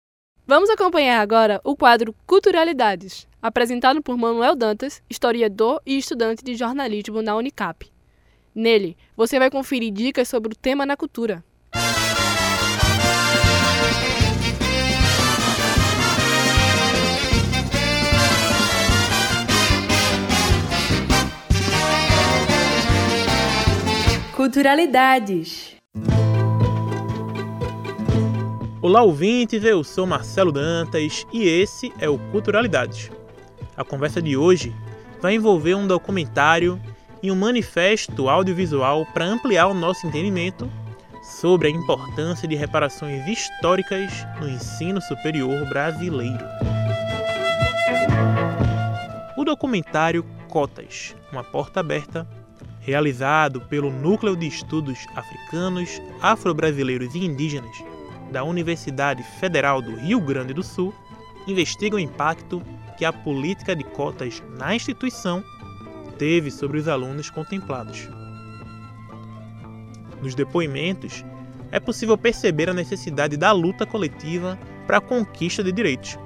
Vamos 0.45 0.69
acompanhar 0.71 1.21
agora 1.21 1.61
o 1.63 1.77
quadro 1.77 2.13
Culturalidades, 2.27 3.29
apresentado 3.41 4.03
por 4.03 4.17
Manuel 4.17 4.57
Dantas, 4.57 5.01
historiador 5.09 5.81
e 5.87 5.97
estudante 5.97 6.43
de 6.43 6.57
jornalismo 6.57 7.23
na 7.23 7.37
Unicap. 7.37 7.89
Nele, 8.53 8.97
você 9.17 9.39
vai 9.39 9.49
conferir 9.49 9.93
dicas 9.93 10.29
sobre 10.29 10.53
o 10.53 10.57
tema 10.57 10.85
na 10.85 10.97
cultura. 10.97 11.45
Culturalidades. 24.35 25.72
Olá, 28.83 29.01
ouvintes, 29.01 29.62
eu 29.62 29.85
sou 29.85 30.09
Marcelo 30.09 30.51
Dantas 30.51 31.25
e 31.33 31.45
esse 31.45 31.92
é 32.01 32.09
o 32.09 32.18
Culturalidades. 32.18 33.12
A 33.77 33.85
conversa 33.85 34.21
de 34.21 34.37
hoje 34.37 34.75
vai 35.21 35.37
envolver 35.37 35.77
um 35.77 35.87
documentário 35.87 36.81
e 37.23 37.31
um 37.31 37.37
manifesto 37.37 38.29
audiovisual 38.29 39.07
para 39.14 39.25
ampliar 39.25 39.68
o 39.68 39.73
nosso 39.75 40.05
entendimento 40.05 40.68
sobre 41.23 41.68
a 41.68 41.71
importância 41.71 42.49
de 42.49 42.57
reparações 42.57 43.25
históricas 43.29 44.11
no 44.40 44.49
ensino 44.49 45.01
superior 45.01 45.64
brasileiro. 45.68 46.45
O 49.38 49.45
documentário 49.45 50.27
Cotas, 50.49 51.14
uma 51.31 51.45
porta 51.45 51.79
aberta, 51.79 52.27
realizado 52.81 53.61
pelo 53.61 53.92
Núcleo 53.92 54.35
de 54.35 54.49
Estudos 54.49 54.99
Africanos, 55.14 56.03
Afro-Brasileiros 56.21 57.14
e 57.14 57.25
Indígenas 57.25 57.92
da 58.33 58.42
Universidade 58.42 59.23
Federal 59.23 59.81
do 59.83 59.95
Rio 59.95 60.21
Grande 60.21 60.55
do 60.55 60.62
Sul 60.62 60.92
investiga 61.47 61.97
o 61.97 62.01
impacto 62.01 62.62
que 62.97 63.05
a 63.05 63.12
política 63.12 63.77
de 63.77 63.85
cotas 63.85 64.42
na 64.59 64.75
instituição 64.75 65.45
teve 66.18 66.51
sobre 66.51 66.79
os 66.79 66.88
alunos 66.88 67.31
contemplados. 67.31 68.09
Nos 70.23 70.35
depoimentos, 70.35 71.25
é 71.71 71.81
possível 71.81 72.16
perceber 72.16 72.71
a 72.71 72.75
necessidade 72.75 73.37
da 73.37 73.51
luta 73.53 73.85
coletiva 73.85 74.59
para 74.87 74.99
a 74.99 75.01
conquista 75.01 75.62
de 75.62 75.73
direitos. 75.73 76.18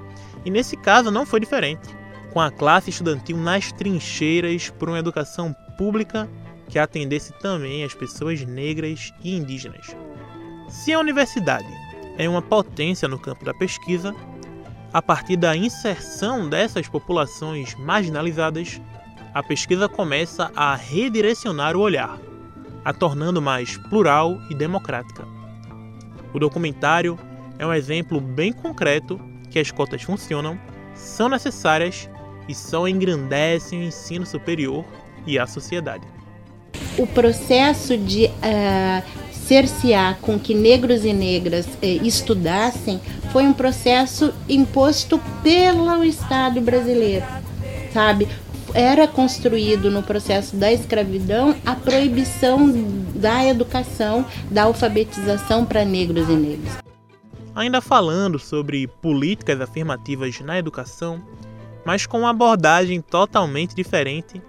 E 0.45 0.51
nesse 0.51 0.77
caso 0.77 1.09
não 1.09 1.25
foi 1.25 1.39
diferente, 1.39 1.87
com 2.31 2.39
a 2.39 2.51
classe 2.51 2.89
estudantil 2.89 3.37
nas 3.37 3.71
trincheiras 3.71 4.69
por 4.69 4.89
uma 4.89 4.99
educação 4.99 5.55
pública 5.77 6.29
que 6.69 6.77
atendesse 6.77 7.33
também 7.39 7.83
as 7.83 7.93
pessoas 7.93 8.45
negras 8.45 9.13
e 9.23 9.35
indígenas. 9.35 9.95
Se 10.69 10.93
a 10.93 10.99
universidade 10.99 11.67
é 12.17 12.27
uma 12.27 12.41
potência 12.41 13.07
no 13.07 13.19
campo 13.19 13.45
da 13.45 13.53
pesquisa, 13.53 14.15
a 14.91 15.01
partir 15.01 15.37
da 15.37 15.55
inserção 15.55 16.49
dessas 16.49 16.87
populações 16.87 17.75
marginalizadas, 17.75 18.81
a 19.33 19.43
pesquisa 19.43 19.87
começa 19.87 20.51
a 20.55 20.75
redirecionar 20.75 21.75
o 21.75 21.81
olhar, 21.81 22.17
a 22.83 22.91
tornando 22.91 23.41
mais 23.41 23.77
plural 23.89 24.37
e 24.49 24.55
democrática. 24.55 25.25
O 26.33 26.39
documentário 26.39 27.19
é 27.59 27.65
um 27.65 27.73
exemplo 27.73 28.19
bem 28.19 28.51
concreto 28.51 29.19
que 29.51 29.59
as 29.59 29.69
cotas 29.69 30.01
funcionam, 30.01 30.59
são 30.95 31.29
necessárias 31.29 32.09
e 32.47 32.55
só 32.55 32.87
engrandecem 32.87 33.81
o 33.81 33.83
ensino 33.83 34.25
superior 34.25 34.85
e 35.25 35.37
a 35.37 35.45
sociedade. 35.45 36.05
O 36.97 37.05
processo 37.05 37.97
de 37.97 38.25
uh, 38.25 39.26
cercear 39.47 40.17
com 40.21 40.37
que 40.37 40.53
negros 40.53 41.05
e 41.05 41.13
negras 41.13 41.65
eh, 41.81 41.99
estudassem 42.03 42.99
foi 43.31 43.43
um 43.43 43.53
processo 43.53 44.33
imposto 44.47 45.19
pelo 45.41 46.03
Estado 46.03 46.59
brasileiro, 46.59 47.25
sabe? 47.93 48.27
Era 48.73 49.07
construído 49.07 49.89
no 49.89 50.03
processo 50.03 50.57
da 50.57 50.71
escravidão 50.71 51.55
a 51.65 51.73
proibição 51.73 52.69
da 53.15 53.45
educação, 53.45 54.25
da 54.51 54.63
alfabetização 54.63 55.65
para 55.65 55.85
negros 55.85 56.27
e 56.27 56.33
negras. 56.33 56.77
Ainda 57.55 57.79
falando 57.79 58.37
sobre 58.37 58.85
políticas 58.85 59.61
afirmativas 59.61 60.39
na 60.41 60.59
educação, 60.59 61.23
mas 61.85 62.05
com 62.05 62.19
uma 62.19 62.31
abordagem 62.31 62.99
totalmente 63.01 63.73
diferente, 63.73 64.41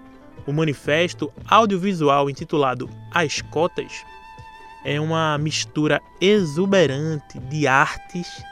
o 0.45 0.51
manifesto 0.51 1.31
audiovisual 1.47 2.29
intitulado 2.29 2.89
As 3.13 3.41
Cotas 3.41 4.03
é 4.83 4.99
uma 4.99 5.37
mistura 5.37 6.01
exuberante 6.21 7.39
de 7.39 7.67
artes 7.67 8.43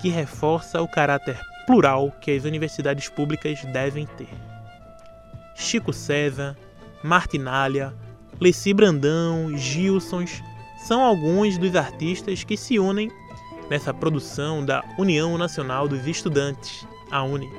que 0.00 0.08
reforça 0.08 0.80
o 0.80 0.88
caráter 0.88 1.38
plural 1.66 2.12
que 2.20 2.30
as 2.30 2.44
universidades 2.44 3.08
públicas 3.08 3.64
devem 3.72 4.06
ter. 4.06 4.28
Chico 5.54 5.92
César, 5.92 6.56
Martinalha, 7.02 7.94
Leci 8.40 8.74
Brandão, 8.74 9.56
Gilsons 9.56 10.42
são 10.86 11.00
alguns 11.00 11.56
dos 11.56 11.74
artistas 11.76 12.44
que 12.44 12.56
se 12.56 12.78
unem 12.78 13.10
nessa 13.70 13.94
produção 13.94 14.64
da 14.64 14.84
União 14.98 15.38
Nacional 15.38 15.88
dos 15.88 16.06
Estudantes, 16.06 16.86
a 17.10 17.22
UNE, 17.22 17.50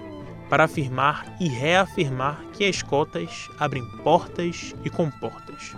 para 0.50 0.66
afirmar 0.66 1.26
e 1.40 1.48
reafirmar 1.48 2.40
que 2.54 2.66
as 2.66 2.84
cotas 2.84 3.50
abrem 3.60 3.84
portas 4.04 4.76
e 4.84 4.90
comportas. 4.90 5.76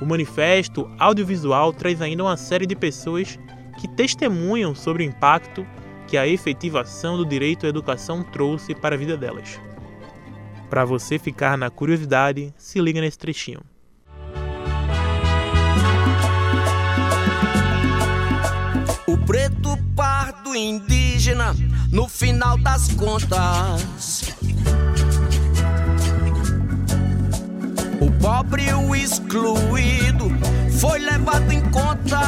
O 0.00 0.06
manifesto 0.06 0.88
audiovisual 0.98 1.72
traz 1.72 2.00
ainda 2.00 2.22
uma 2.22 2.36
série 2.36 2.66
de 2.66 2.76
pessoas 2.76 3.38
que 3.80 3.88
testemunham 3.88 4.74
sobre 4.74 5.04
o 5.04 5.06
impacto 5.06 5.66
que 6.06 6.16
a 6.16 6.26
efetivação 6.26 7.16
do 7.16 7.26
direito 7.26 7.66
à 7.66 7.68
educação 7.68 8.22
trouxe 8.22 8.74
para 8.74 8.94
a 8.94 8.98
vida 8.98 9.16
delas. 9.16 9.60
Para 10.70 10.84
você 10.84 11.18
ficar 11.18 11.56
na 11.58 11.70
curiosidade, 11.70 12.52
se 12.56 12.80
liga 12.80 13.00
nesse 13.00 13.18
trechinho. 13.18 13.60
O 19.06 19.18
preto 19.26 19.76
pardo 19.96 20.54
indígena, 20.54 21.54
no 21.90 22.08
final 22.08 22.56
das 22.58 22.92
contas, 22.92 24.37
pobre 28.20 28.68
e 28.68 28.72
o 28.72 28.94
excluído 28.94 30.28
foi 30.78 30.98
levado 30.98 31.50
em 31.52 31.62
conta. 31.70 32.20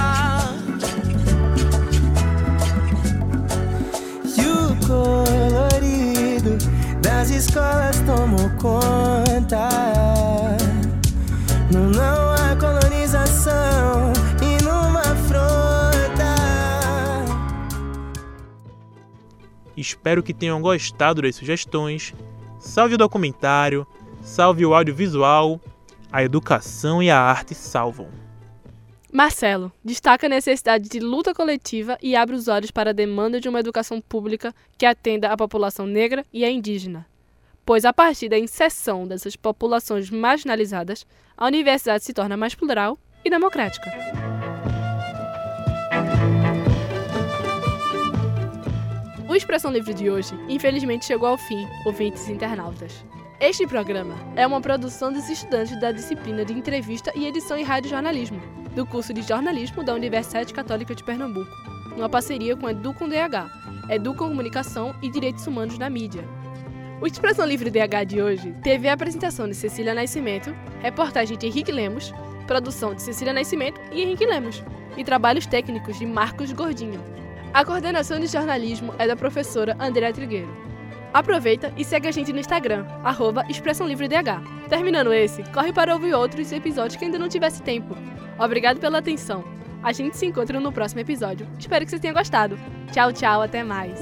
E 4.36 4.46
o 4.46 4.86
colorido 4.86 6.56
das 7.00 7.30
escolas 7.30 8.00
tomou 8.00 8.50
conta. 8.58 9.68
Não, 11.72 11.88
não 11.90 12.30
há 12.32 12.56
colonização 12.56 14.12
e 14.42 14.62
numa 14.64 15.00
afronta. 15.00 16.34
Espero 19.76 20.22
que 20.22 20.34
tenham 20.34 20.60
gostado 20.60 21.22
das 21.22 21.36
sugestões. 21.36 22.14
Salve 22.58 22.94
o 22.94 22.98
documentário 22.98 23.86
salve 24.22 24.64
o 24.64 24.74
audiovisual, 24.74 25.60
a 26.12 26.22
educação 26.22 27.02
e 27.02 27.10
a 27.10 27.18
arte 27.18 27.54
salvam. 27.54 28.08
Marcelo 29.12 29.72
destaca 29.84 30.26
a 30.26 30.30
necessidade 30.30 30.88
de 30.88 31.00
luta 31.00 31.34
coletiva 31.34 31.98
e 32.00 32.14
abre 32.14 32.36
os 32.36 32.46
olhos 32.48 32.70
para 32.70 32.90
a 32.90 32.92
demanda 32.92 33.40
de 33.40 33.48
uma 33.48 33.58
educação 33.60 34.00
pública 34.00 34.54
que 34.78 34.86
atenda 34.86 35.28
a 35.28 35.36
população 35.36 35.86
negra 35.86 36.24
e 36.32 36.44
a 36.44 36.50
indígena. 36.50 37.06
Pois 37.64 37.84
a 37.84 37.92
partir 37.92 38.28
da 38.28 38.38
inserção 38.38 39.06
dessas 39.06 39.36
populações 39.36 40.10
marginalizadas, 40.10 41.06
a 41.36 41.46
universidade 41.46 42.04
se 42.04 42.12
torna 42.12 42.36
mais 42.36 42.54
plural 42.54 42.98
e 43.24 43.30
democrática. 43.30 43.90
O 49.28 49.34
Expressão 49.34 49.72
Livre 49.72 49.94
de 49.94 50.10
hoje, 50.10 50.34
infelizmente, 50.48 51.04
chegou 51.04 51.28
ao 51.28 51.38
fim, 51.38 51.66
ouvintes 51.84 52.28
internautas. 52.28 53.04
Este 53.40 53.66
programa 53.66 54.16
é 54.36 54.46
uma 54.46 54.60
produção 54.60 55.10
dos 55.10 55.30
estudantes 55.30 55.80
da 55.80 55.90
disciplina 55.90 56.44
de 56.44 56.52
Entrevista 56.52 57.10
e 57.16 57.26
Edição 57.26 57.56
em 57.56 57.62
Rádio 57.62 57.88
Jornalismo, 57.88 58.38
do 58.76 58.84
curso 58.84 59.14
de 59.14 59.22
Jornalismo 59.22 59.82
da 59.82 59.94
Universidade 59.94 60.52
Católica 60.52 60.94
de 60.94 61.02
Pernambuco, 61.02 61.50
numa 61.96 62.06
parceria 62.06 62.54
com 62.54 62.66
a 62.66 62.72
Educom 62.72 63.08
DH, 63.08 63.88
Educom 63.88 64.28
Comunicação 64.28 64.94
e 65.00 65.08
Direitos 65.08 65.46
Humanos 65.46 65.78
na 65.78 65.88
Mídia. 65.88 66.22
O 67.00 67.06
Expressão 67.06 67.46
Livre 67.46 67.70
DH 67.70 68.04
de 68.06 68.20
hoje 68.20 68.54
teve 68.62 68.88
a 68.88 68.92
apresentação 68.92 69.48
de 69.48 69.54
Cecília 69.54 69.94
Nascimento, 69.94 70.54
reportagem 70.82 71.38
de 71.38 71.46
Henrique 71.46 71.72
Lemos, 71.72 72.12
produção 72.46 72.94
de 72.94 73.00
Cecília 73.00 73.32
Nascimento 73.32 73.80
e 73.90 74.02
Henrique 74.02 74.26
Lemos, 74.26 74.62
e 74.98 75.02
trabalhos 75.02 75.46
técnicos 75.46 75.98
de 75.98 76.04
Marcos 76.04 76.52
Gordinho. 76.52 77.02
A 77.54 77.64
coordenação 77.64 78.20
de 78.20 78.26
jornalismo 78.26 78.94
é 78.98 79.06
da 79.06 79.16
professora 79.16 79.74
Andréa 79.80 80.12
Trigueiro. 80.12 80.69
Aproveita 81.12 81.72
e 81.76 81.84
segue 81.84 82.08
a 82.08 82.12
gente 82.12 82.32
no 82.32 82.38
Instagram, 82.38 82.86
arroba 83.02 83.44
Expressão 83.48 83.86
Livre 83.86 84.08
DH. 84.08 84.68
Terminando 84.68 85.12
esse, 85.12 85.42
corre 85.52 85.72
para 85.72 85.92
ouvir 85.92 86.14
outros 86.14 86.52
episódios 86.52 86.96
que 86.96 87.04
ainda 87.04 87.18
não 87.18 87.28
tivesse 87.28 87.62
tempo. 87.62 87.96
Obrigado 88.38 88.78
pela 88.78 88.98
atenção. 88.98 89.44
A 89.82 89.92
gente 89.92 90.16
se 90.16 90.26
encontra 90.26 90.60
no 90.60 90.72
próximo 90.72 91.00
episódio. 91.00 91.48
Espero 91.58 91.84
que 91.84 91.90
você 91.90 91.98
tenha 91.98 92.14
gostado. 92.14 92.58
Tchau, 92.92 93.12
tchau, 93.12 93.42
até 93.42 93.64
mais. 93.64 93.98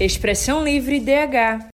Expressão 0.00 0.64
Livre 0.64 0.98
DH. 0.98 1.68